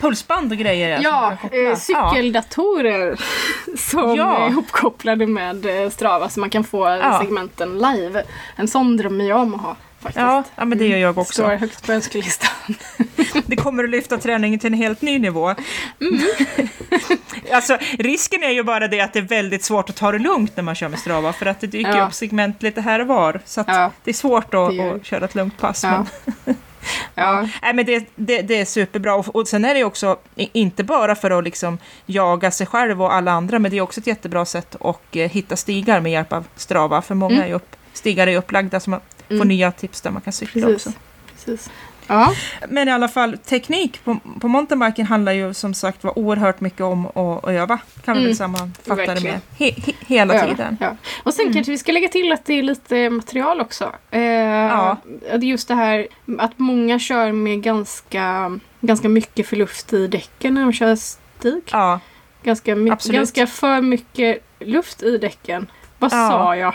[0.00, 1.00] Pulsband och grejer.
[1.02, 3.20] ja, eh, cykeldatorer
[3.76, 4.38] som Ja.
[4.46, 7.18] är ihopkopplade med eh, Strava så man kan få Ja.
[7.22, 8.22] segmenten live.
[8.56, 10.20] En sån drömmer jag om att ha faktiskt.
[10.20, 11.32] Ja, ja, men det gör jag också.
[11.32, 12.50] Står högst på önskelistan.
[13.46, 15.54] Det kommer att lyfta träningen till en helt ny nivå.
[16.00, 16.20] Mm.
[17.52, 20.56] alltså, risken är ju bara det att det är väldigt svårt att ta det lugnt
[20.56, 22.06] när man kör med Strava, för att det dyker Ja.
[22.06, 23.40] upp segment lite här och var.
[23.44, 23.90] Så Ja.
[24.04, 25.82] det är svårt att, Det att köra ett lugnt pass.
[25.84, 26.06] Ja.
[26.44, 26.56] Men,
[27.14, 27.48] ja.
[27.62, 29.14] Nej, men det, det, det är superbra.
[29.14, 33.14] Och, och sen är det också, inte bara för att liksom jaga sig själv och
[33.14, 36.32] alla andra, men det är också ett jättebra sätt att eh, hitta stigar med hjälp
[36.32, 37.02] av Strava.
[37.02, 37.50] För många mm.
[37.50, 39.48] är upp, stigar är upplagda så man får mm.
[39.48, 40.86] nya tips där man kan cykla Precis.
[40.86, 40.98] också.
[41.34, 41.70] Precis.
[42.06, 42.32] Ja.
[42.68, 46.80] Men i alla fall, teknik på, på mountainbiken handlar ju som sagt var oerhört mycket
[46.80, 47.78] om att, att öva.
[48.04, 48.34] Kan vi mm.
[48.34, 49.40] sammanfatta det med.
[49.58, 50.76] He, he, hela ja, tiden.
[50.80, 50.96] Ja.
[51.22, 51.54] Och sen mm.
[51.54, 53.92] kanske vi ska lägga till att det är lite material också.
[54.10, 54.96] Eh, ja.
[55.40, 56.06] Just det här
[56.38, 61.62] att många kör med ganska, ganska mycket förluft i däcken när de kör stig.
[61.72, 62.00] Ja.
[62.42, 62.74] Ganska,
[63.04, 65.66] ganska för mycket luft i däcken.
[65.98, 66.28] Vad ja.
[66.30, 66.74] sa jag?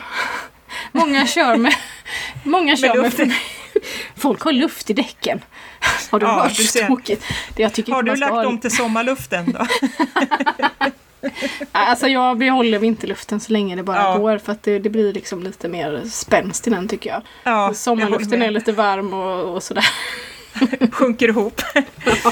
[0.91, 1.75] Många kör med,
[2.43, 3.33] många kör med, med
[4.15, 5.41] Folk har luft i däcken.
[6.11, 6.63] Har du ja, hört så
[7.55, 9.67] jag tycker har du lagt om till sommarluften då?
[11.71, 14.17] alltså jag behåller vinterluften så länge det bara ja.
[14.17, 17.21] går för att det, det, blir liksom lite mer spänst i den tycker jag.
[17.43, 19.85] Ja, Sommarluften är lite varm och, och sådär.
[20.91, 21.61] Sjunker ihop.
[21.73, 21.83] Ja.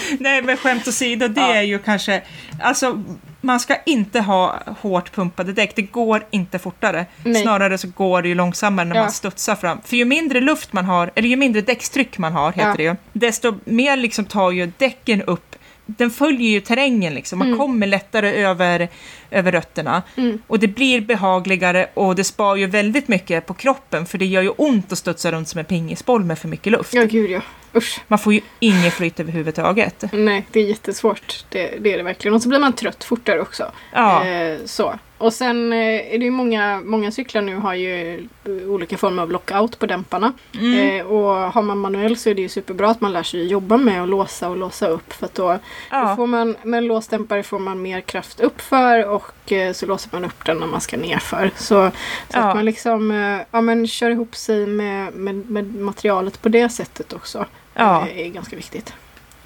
[0.19, 2.21] Nej men skämt åsido, det är ju kanske,
[2.61, 3.03] alltså
[3.41, 5.76] man ska inte ha hårt pumpade däck.
[5.76, 7.05] Det går inte fortare.
[7.23, 7.41] Nej.
[7.41, 9.01] Snarare så går det ju långsammare när ja.
[9.01, 9.82] man studsar fram.
[9.86, 12.76] För ju mindre luft man har, eller ju mindre däckstryck man har, heter ja.
[12.78, 15.55] det ju, desto mer liksom tar ju däcken upp
[15.86, 17.59] den följer ju terrängen liksom, man mm.
[17.59, 18.89] kommer lättare över,
[19.32, 20.03] över rötterna.
[20.15, 20.41] Mm.
[20.47, 24.41] Och det blir behagligare och det spar ju väldigt mycket på kroppen för det gör
[24.41, 26.93] ju ont att studsa runt som en pingisboll med för mycket luft.
[26.93, 27.41] Ja, gud ja.
[27.76, 28.01] Usch.
[28.07, 30.03] Man får ju ingen flyt överhuvudtaget.
[30.11, 31.45] Nej, det är jättesvårt.
[31.49, 32.36] Det, det är det verkligen.
[32.36, 33.71] Och så blir man trött fortare också.
[33.93, 34.26] Ja.
[34.26, 34.99] Eh, så.
[35.17, 38.28] Och sen eh, är det ju många, många cyklar nu har ju
[38.67, 40.34] olika former av lockout på dämparna.
[40.53, 40.99] Mm.
[40.99, 43.78] Eh, och har man manuell så är det ju superbra att man lär sig jobba
[43.78, 45.13] med att låsa och låsa upp.
[45.13, 45.59] För då,
[45.91, 46.09] ja.
[46.09, 50.26] då får man, med låsdämpare får man mer kraft uppför och eh, så låser man
[50.26, 51.51] upp den när man ska nerför.
[51.55, 51.91] Så, så
[52.34, 52.39] ja.
[52.39, 56.69] att man liksom eh, ja, men kör ihop sig med, med, med materialet på det
[56.69, 57.45] sättet också.
[57.73, 58.07] Ja.
[58.07, 58.93] är ganska viktigt.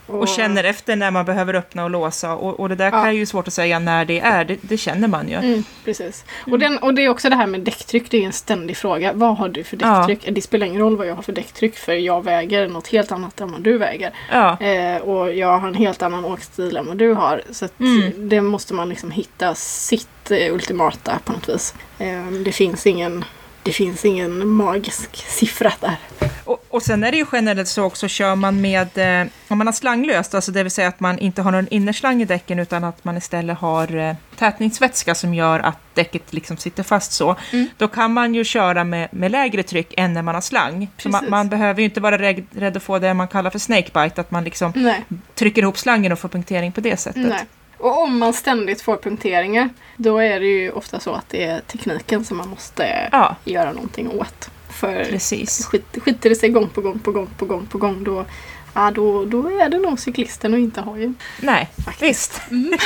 [0.09, 2.35] Och, och, känner efter när man behöver öppna och låsa.
[2.35, 2.91] Och, och det där ja.
[2.91, 5.35] kan ju svårt att säga när det är, det, det känner man ju.
[5.35, 6.25] Mm, precis.
[6.45, 6.53] Mm.
[6.53, 9.13] Och, den, och det är också det här med däcktryck, det är en ständig fråga.
[9.13, 10.19] Vad har du för däcktryck?
[10.27, 10.31] Ja.
[10.31, 13.41] Det spelar ingen roll vad jag har för däcktryck för jag väger något helt annat
[13.41, 14.13] än vad du väger.
[14.31, 14.57] Ja.
[14.61, 17.41] Eh, och jag har en helt annan åkstil än vad du har.
[17.51, 18.29] Så mm.
[18.29, 21.73] det måste man liksom hitta sitt eh, ultimata på något vis.
[21.99, 23.25] Eh, det finns ingen
[23.69, 25.97] det finns ingen magisk siffra där.
[26.43, 29.67] Och, och sen är det ju generellt så också, kör man med, eh, om man
[29.67, 32.83] har slanglöst, alltså det vill säga att man inte har någon innerslang i däcken utan
[32.83, 37.67] att man istället har eh, tätningsvätska som gör att däcket liksom sitter fast så, mm.
[37.77, 40.89] då kan man ju köra med, med lägre tryck än när man har slang.
[41.05, 44.21] Man, man, behöver ju inte vara rädd, rädd att få det man kallar för snakebite,
[44.21, 45.05] att man liksom Nej.
[45.35, 47.27] trycker ihop slangen och får punktering på det sättet.
[47.29, 47.45] Nej.
[47.79, 51.61] Och om man ständigt får punkteringar, då är det ju ofta så att det är
[51.61, 53.35] tekniken som man måste ja.
[53.45, 54.49] göra någonting åt.
[54.69, 55.65] För Precis.
[55.65, 58.25] Skit, skiter det sig gång på gång på gång på gång på gång då,
[58.73, 61.15] ja, då, då är det nog cyklisten och inte hojen.
[61.41, 62.01] Nej, Faktiskt.
[62.01, 62.51] visst.
[62.51, 62.77] Mm.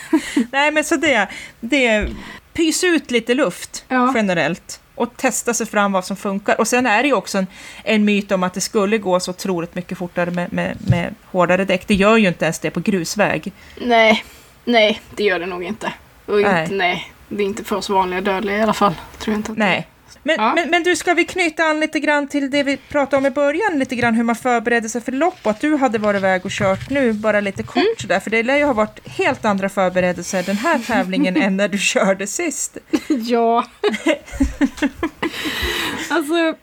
[0.52, 1.28] Nej, men så det,
[1.60, 2.08] det
[2.52, 4.12] pys ut lite luft ja.
[4.14, 6.60] generellt och testa sig fram vad som funkar.
[6.60, 7.46] Och sen är det ju också en,
[7.84, 11.64] en myt om att det skulle gå så otroligt mycket fortare med, med, med hårdare
[11.64, 11.86] däck.
[11.86, 13.52] Det gör ju inte ens det på grusväg.
[13.80, 14.24] Nej,
[14.64, 15.92] nej, det gör det nog inte.
[16.26, 16.62] Och nej.
[16.62, 18.94] Inte, nej, det är inte för oss vanliga dödliga i alla fall.
[19.18, 19.88] Tror jag inte nej.
[20.26, 20.54] Men, ja.
[20.54, 23.30] men, men, du, ska vi knyta an lite grann till det vi pratade om i
[23.30, 26.44] början, lite grann hur man förbereder sig för lopp och att du hade varit iväg
[26.44, 27.94] och kört nu, bara lite kort mm.
[28.00, 31.68] sådär, för det lär ju ha varit helt andra förberedelser den här tävlingen än när
[31.68, 32.78] du körde sist.
[33.08, 33.64] ja.
[36.10, 36.54] alltså,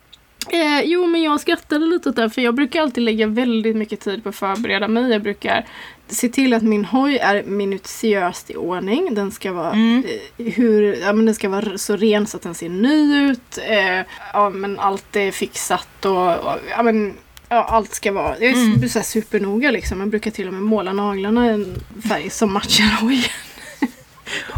[0.50, 4.00] Eh, jo, men jag skrattade lite åt det för jag brukar alltid lägga väldigt mycket
[4.00, 5.12] tid på att förbereda mig.
[5.12, 5.66] Jag brukar
[6.14, 9.14] se till att min hoj är minutiöst i ordning.
[9.14, 10.04] Den ska vara, mm.
[10.38, 13.60] eh, hur, ja, men den ska vara så ren så att den ser ny ut.
[13.68, 17.14] Eh, ja, men allt är fixat och, och ja, men,
[17.50, 18.90] ja, allt ska vara jag är mm.
[18.90, 20.00] supernoga liksom.
[20.00, 23.24] Jag brukar till och med måla naglarna i en färg som matchar hojen.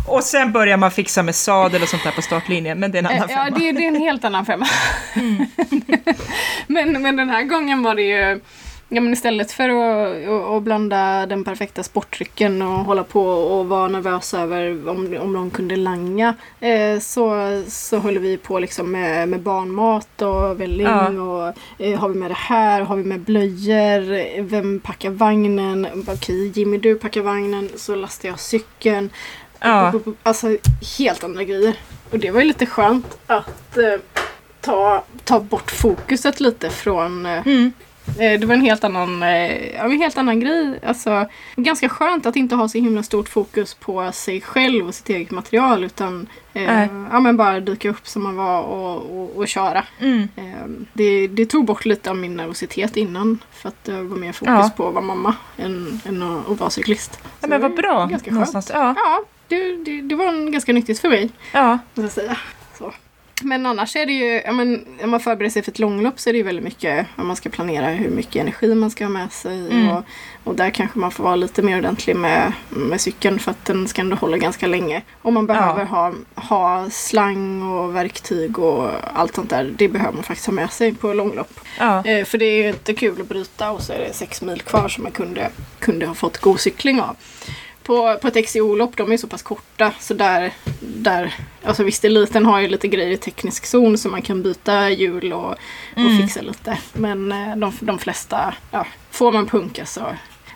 [0.08, 3.00] Och sen börjar man fixa med sadel och sånt där på startlinjen, men det är
[3.00, 3.50] en annan femma.
[3.50, 4.68] Ja, det, det är en helt annan femma.
[5.14, 5.46] Mm.
[6.68, 8.42] men, men den här gången var det ju
[8.90, 13.88] Ja men istället för att, att, blanda den perfekta sportdrycken och hålla på och vara
[13.88, 19.30] nervös över om, om de kunde langa eh, så, så höll vi på liksom med,
[19.30, 21.08] med barnmat och välling ja.
[21.08, 25.88] och eh, har vi med det här, har vi med blöjor, vem packar vagnen?
[26.08, 29.10] Okej Jimmy du packar vagnen så lastar jag cykeln.
[29.60, 29.94] Ja.
[30.24, 30.58] Alltså
[30.98, 31.76] helt andra grejer.
[32.12, 34.00] Och det var ju lite skönt att eh,
[34.62, 37.72] ta, ta bort fokuset lite från, eh, mm
[38.18, 40.80] Det var en helt annan, eh, en helt annan grej.
[40.86, 41.26] Alltså,
[41.56, 45.32] ganska skönt att inte ha så himla stort fokus på sig själv och sitt eget
[45.32, 49.84] material utan eh, ja, men bara dyka upp som man var och, och, och köra.
[50.00, 50.28] Mm.
[50.36, 50.44] Eh,
[50.94, 54.54] det, det tog bort lite av min nervositet innan för att det var mer fokus
[54.54, 54.72] Ja.
[54.78, 57.20] på att vara mamma än, än att, vara cyklist.
[57.42, 58.06] Ja, men vad bra.
[58.06, 58.70] Ganska skönt.
[58.74, 61.30] Ja, Ja, det, det, det var en ganska nyttigt för mig.
[61.54, 61.80] ja.
[61.94, 62.38] måste jag säga.
[63.42, 66.30] Men annars är det ju, ja, men, om man förbereder sig för ett långlopp så
[66.30, 69.10] är det ju väldigt mycket, om man ska planera hur mycket energi man ska ha
[69.10, 69.72] med sig.
[69.72, 69.90] Mm.
[69.90, 70.04] Och,
[70.44, 73.88] och där kanske man får vara lite mer ordentlig med, med cykeln för att den
[73.88, 75.02] ska ändå hålla ganska länge.
[75.22, 79.74] Och man behöver ha, ha slang och verktyg och allt sånt där.
[79.78, 81.60] Det behöver man faktiskt ha med sig på långlopp.
[81.80, 82.06] ja.
[82.06, 84.62] Eh, för det är ju inte kul att bryta och så är det sex mil
[84.62, 87.16] kvar som man kunde, kunde ha fått god cykling av.
[87.86, 91.34] På, på ett XCO-lopp, de är så pass korta så där, där
[91.64, 95.34] alltså visst eliten har ju lite grejer i teknisk zon så man kan byta hjul
[95.34, 95.58] och, och
[95.98, 96.18] Mm.
[96.18, 96.78] fixa lite.
[96.94, 100.02] Men eh, de, de flesta, ja, får man punka så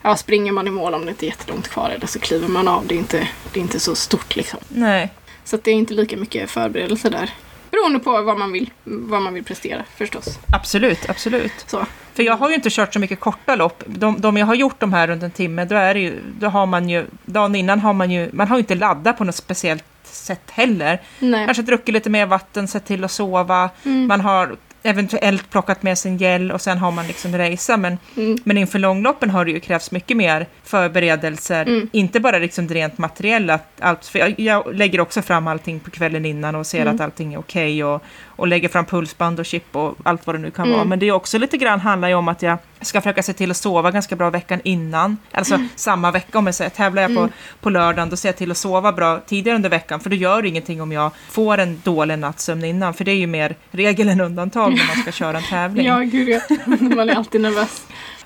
[0.02, 2.68] ja, springer man i mål om det inte är jättelångt kvar eller så kliver man
[2.68, 2.88] av.
[2.88, 4.60] Det är inte, det är inte så stort liksom.
[4.70, 5.10] Nej.
[5.44, 7.30] Så det är inte lika mycket förberedelse där.
[7.72, 10.40] Beroende på vad man vill, vad man vill prestera förstås.
[10.54, 11.54] Absolut, absolut.
[11.68, 11.86] Så.
[12.20, 13.84] För jag har ju inte kört så mycket korta lopp.
[13.86, 16.65] De, de jag har gjort de här runt en timme, då är ju, då har
[16.65, 19.84] man ju, dagen innan har man ju, man har ju inte laddat på något speciellt
[20.03, 21.01] sätt heller.
[21.20, 21.45] Nej.
[21.45, 23.70] Kanske druckit lite mer vatten, sett till att sova.
[23.86, 24.07] Mm.
[24.07, 27.78] Man har eventuellt plockat med sin gel och sen har man liksom racea.
[27.78, 28.38] Men, Mm.
[28.44, 31.62] men inför långloppen har det ju krävts mycket mer förberedelser.
[31.66, 31.90] Mm.
[31.92, 33.60] Inte bara liksom det rent materiella.
[33.80, 36.96] Allt, för jag, jag lägger också fram allting på kvällen innan och ser Mm.
[36.96, 37.84] att allting är okej.
[37.84, 40.76] och, och lägger fram pulsband och chip och allt vad det nu kan Mm.
[40.78, 40.86] vara.
[40.88, 43.52] Men det är också lite grann handlar ju om att jag ska försöka se till
[43.52, 45.18] att sova ganska bra veckan innan.
[45.32, 47.32] Alltså samma vecka om jag säger, tävlar jag på, Mm.
[47.62, 50.00] på lördagen då ser jag till att sova bra tidigare under veckan.
[50.00, 52.94] För då gör det ingenting om jag får en dålig nattsömn innan.
[52.94, 55.86] För det är ju mer regel än undantag när man ska köra en tävling.
[55.90, 56.40] Ja, gud ja.
[56.66, 57.82] Man är alltid nervös.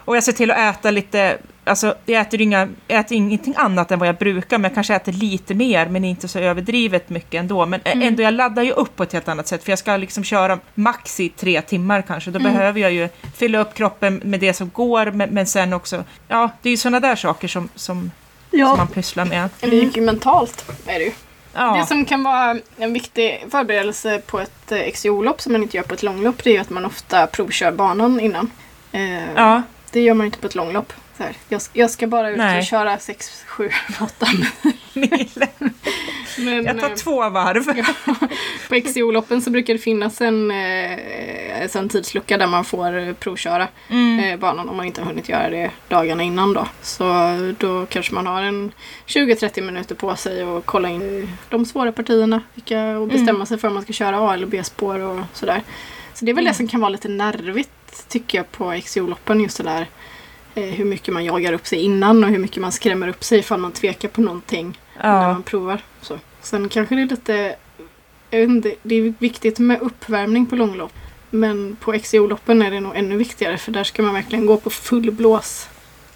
[0.05, 3.91] Och jag ser till att äta lite, alltså jag äter, inga, jag äter ingenting annat
[3.91, 7.39] än vad jag brukar, men jag kanske äter lite mer, men inte så överdrivet mycket
[7.39, 7.65] ändå.
[7.65, 8.07] Men Mm.
[8.07, 10.59] ändå, jag laddar ju upp på ett helt annat sätt, för jag ska liksom köra
[10.75, 12.31] max i tre timmar kanske.
[12.31, 12.53] Då Mm.
[12.53, 16.49] behöver jag ju fylla upp kroppen med det som går, men, men sen också, ja,
[16.61, 18.11] det är ju sådana där saker som, som,
[18.51, 19.49] som man pysslar med.
[19.59, 20.65] Det är ju mentalt.
[20.87, 21.11] Är det, ju.
[21.55, 25.77] Ja, det som kan vara en viktig förberedelse på ett eh, XCO-lopp som man inte
[25.77, 28.51] gör på ett långlopp det är ju att man ofta provkör banan innan.
[28.91, 29.61] Eh, ja,
[29.93, 30.93] Det gör man inte på ett långlopp.
[31.17, 32.59] Så här, jag, jag ska bara ut Nej.
[32.59, 33.69] och köra 6, 7,
[34.01, 34.25] 8
[34.93, 35.29] mil.
[36.37, 37.63] Men Jag tar eh, två varv.
[38.69, 43.13] på XCO-loppen så brukar det finnas en, eh, alltså en tidslucka där man får eh,
[43.13, 44.19] provköra Mm.
[44.19, 46.67] eh, banan om man inte har hunnit göra det dagarna innan då.
[46.81, 47.03] Så
[47.59, 48.71] då kanske man har en
[49.07, 53.45] 20-30 minuter på sig och kolla in de svåra partierna vilka, och bestämma Mm.
[53.45, 55.61] sig för om man ska köra A eller B-spår och sådär.
[56.13, 56.51] Så det är väl Mm.
[56.51, 57.69] det som kan vara lite nervigt
[58.07, 59.87] tycker jag på XCO-loppen just det där
[60.55, 63.39] eh, hur mycket man jagar upp sig innan och hur mycket man skrämmer upp sig
[63.39, 65.81] ifall man tvekar på någonting när Ja, man provar.
[66.01, 66.19] Så.
[66.41, 67.55] Sen kanske det är lite...
[68.29, 70.93] Jag vet inte, det är viktigt med uppvärmning på långlopp.
[71.29, 74.69] Men på XCO-loppen är det nog ännu viktigare för där ska man verkligen gå på
[74.69, 75.67] full blås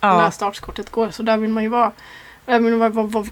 [0.01, 1.09] när ja, startskottet går.
[1.09, 1.91] Så där vill man ju vara,
[2.45, 3.25] där vill man vara, vara,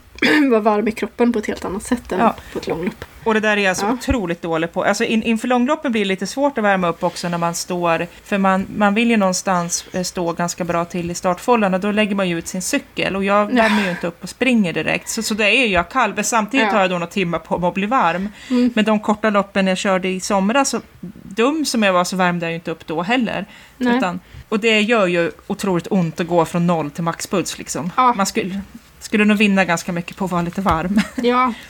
[0.49, 2.35] vara varm i kroppen på ett helt annat sätt än Ja.
[2.53, 3.05] på ett långlopp.
[3.25, 3.91] Och det där är jag så Ja.
[3.93, 4.83] otroligt dålig på.
[4.83, 8.07] Alltså in, inför långloppen blir det lite svårt att värma upp också när man står,
[8.23, 11.91] för man, man vill ju någonstans eh, stå ganska bra till i startfållan och då
[11.91, 13.55] lägger man ju ut sin cykel och jag Ja.
[13.63, 15.09] värmer ju inte upp och springer direkt.
[15.09, 16.73] Så, så det är ju jag kall, men samtidigt Ja.
[16.73, 18.29] har jag då några timmar på mig att bli varm.
[18.49, 18.71] Mm.
[18.75, 20.81] Men de korta loppen jag körde i somras, så
[21.23, 23.45] dum som jag var så värmde jag ju inte upp då heller.
[23.77, 23.97] Nej.
[23.97, 24.19] Utan,
[24.49, 27.91] och det gör ju otroligt ont att gå från noll till maxpuls liksom.
[27.97, 28.13] Ja.
[28.13, 28.61] Man skulle,
[28.99, 31.01] skulle nog vinna ganska mycket på att vara lite varm.
[31.15, 31.53] Ja.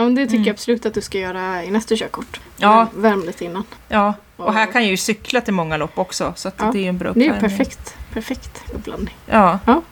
[0.00, 0.46] ja, men det tycker Mm.
[0.46, 2.40] jag absolut att du ska göra i nästa körkort.
[2.56, 2.86] Ja.
[2.94, 3.64] Värm lite innan.
[3.88, 6.78] Ja, och här kan jag ju cykla till många lopp också, så att Ja, det
[6.78, 7.58] är ju en bra Det är ju uppvärmning.
[7.58, 7.94] perfekt.
[8.12, 9.16] Perfekt uppblandning.
[9.26, 9.58] Ja.
[9.66, 9.82] Ja.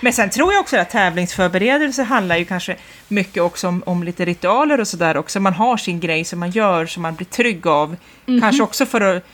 [0.00, 2.76] Men sen tror jag också att tävlingsförberedelse handlar ju kanske
[3.08, 5.40] mycket också om, om lite ritualer och sådär också.
[5.40, 7.96] Man har sin grej som man gör som man blir trygg av.
[8.26, 8.40] Mhm.
[8.40, 9.24] Kanske också för att...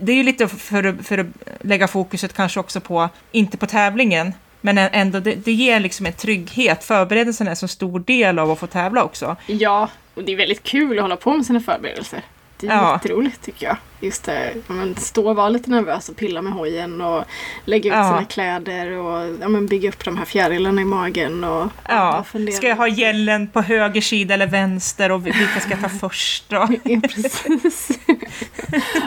[0.00, 1.26] Det är ju lite för, för att
[1.60, 4.32] lägga fokuset kanske också på, inte på tävlingen,
[4.74, 6.84] men ändå det, det ger liksom en trygghet.
[6.84, 9.36] Förberedelsen är en så stor del av att få tävla också.
[9.46, 12.22] Ja, och det är väldigt kul att hålla på med sina förberedelser.
[12.60, 12.92] Det är Ja.
[12.92, 13.76] jätteroligt tycker jag.
[14.00, 17.24] Just det, men stå och vara lite nervös och pilla med hojen och
[17.64, 18.08] lägga ut Ja.
[18.08, 21.44] sina kläder och ja, men bygga upp de här fjärilarna i magen.
[21.44, 25.70] Och, Ja, och ska jag ha gällen på höger sida eller vänster och vilka ska
[25.70, 26.68] jag ta först då?
[26.84, 27.88] Ja, precis.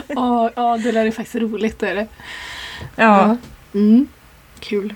[0.08, 1.82] Ja, ja, det där är faktiskt roligt.
[1.82, 2.06] Är det.
[2.96, 3.36] Ja.
[3.74, 4.08] Mm.
[4.60, 4.94] Kul.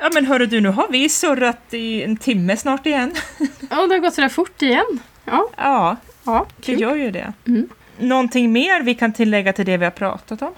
[0.00, 3.14] Ja, men hörru du, nu har vi surrat i en timme snart igen.
[3.70, 4.98] Ja, det har gått sådär fort igen.
[5.24, 6.80] Ja, Ja, ja det kul.
[6.80, 7.32] gör ju det.
[7.46, 7.68] Mm.
[7.98, 10.52] Någonting mer vi kan tillägga till det vi har pratat om?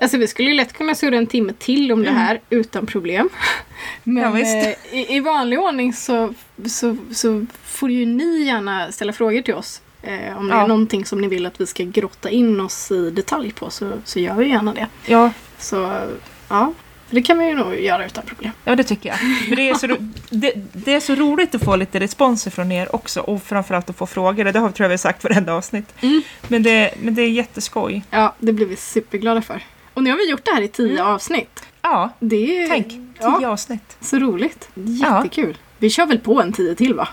[0.00, 3.28] Alltså vi skulle ju lätt kunna surra en timme till om det här utan problem.
[4.04, 4.66] Men Ja, visst.
[4.66, 6.34] eh, i, i vanlig ordning så,
[6.68, 9.80] så, så får ju ni gärna ställa frågor till oss.
[10.02, 10.62] Eh, om det Ja.
[10.64, 13.92] är någonting som ni vill att vi ska grotta in oss i detalj på så,
[14.04, 14.86] så gör vi gärna det.
[15.06, 16.00] Ja, Så
[16.48, 16.72] ja,
[17.10, 18.52] det kan vi ju nog göra utan problem.
[18.64, 19.18] ja det tycker jag.
[19.48, 19.86] Men det, är så,
[20.30, 23.96] det, det är så roligt att få lite respons från er också och framförallt att
[23.96, 24.44] få frågor.
[24.44, 25.94] Det har tror jag vi har sagt varenda avsnitt.
[26.00, 26.22] Mm.
[26.48, 28.02] Men, det, men det är jätteskoj.
[28.10, 29.62] Ja, det blir vi superglada för.
[29.94, 31.62] Och nu har vi gjort det här i tio avsnitt.
[31.82, 32.88] Ja, Det är tänk.
[32.88, 33.96] Tio ja, avsnitt.
[34.00, 34.68] så roligt.
[34.74, 35.56] Jättekul.
[35.80, 37.08] Vi kör väl på en tio till va?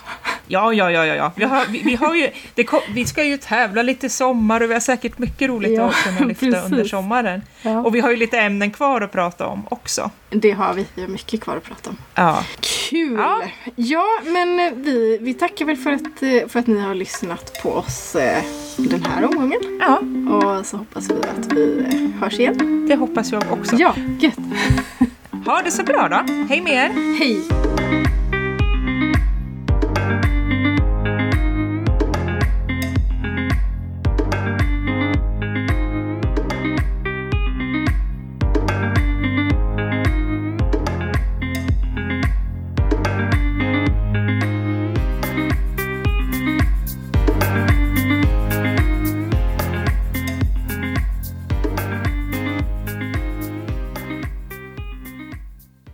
[0.48, 1.16] Ja, ja, ja, ja.
[1.16, 1.32] ja.
[1.36, 4.70] Vi, har, vi, vi, har ju, kom- vi ska ju tävla lite i sommar och
[4.70, 6.66] vi har säkert mycket roligt Ja, att kunna lyfta precis.
[6.72, 7.42] under sommaren.
[7.62, 7.80] Ja.
[7.80, 10.12] Och vi har ju lite ämnen kvar att prata om också.
[10.30, 10.86] Det har vi.
[10.96, 11.98] Vi har mycket kvar att prata om.
[12.16, 12.44] Ja,
[12.90, 13.14] Kul!
[13.18, 13.42] Ja.
[13.76, 17.60] Ja, men eh, vi, vi tackar väl för att, eh, för att ni har lyssnat
[17.64, 18.44] på oss eh,
[18.78, 19.60] den här omgången.
[19.80, 20.00] ja
[20.36, 22.86] Och så hoppas vi att vi hörs igen.
[22.90, 23.76] det hoppas jag också.
[23.76, 24.38] Ja, gött!
[25.46, 26.34] Ha det så bra då.
[26.50, 27.18] Hej med er!
[27.20, 27.42] Hej!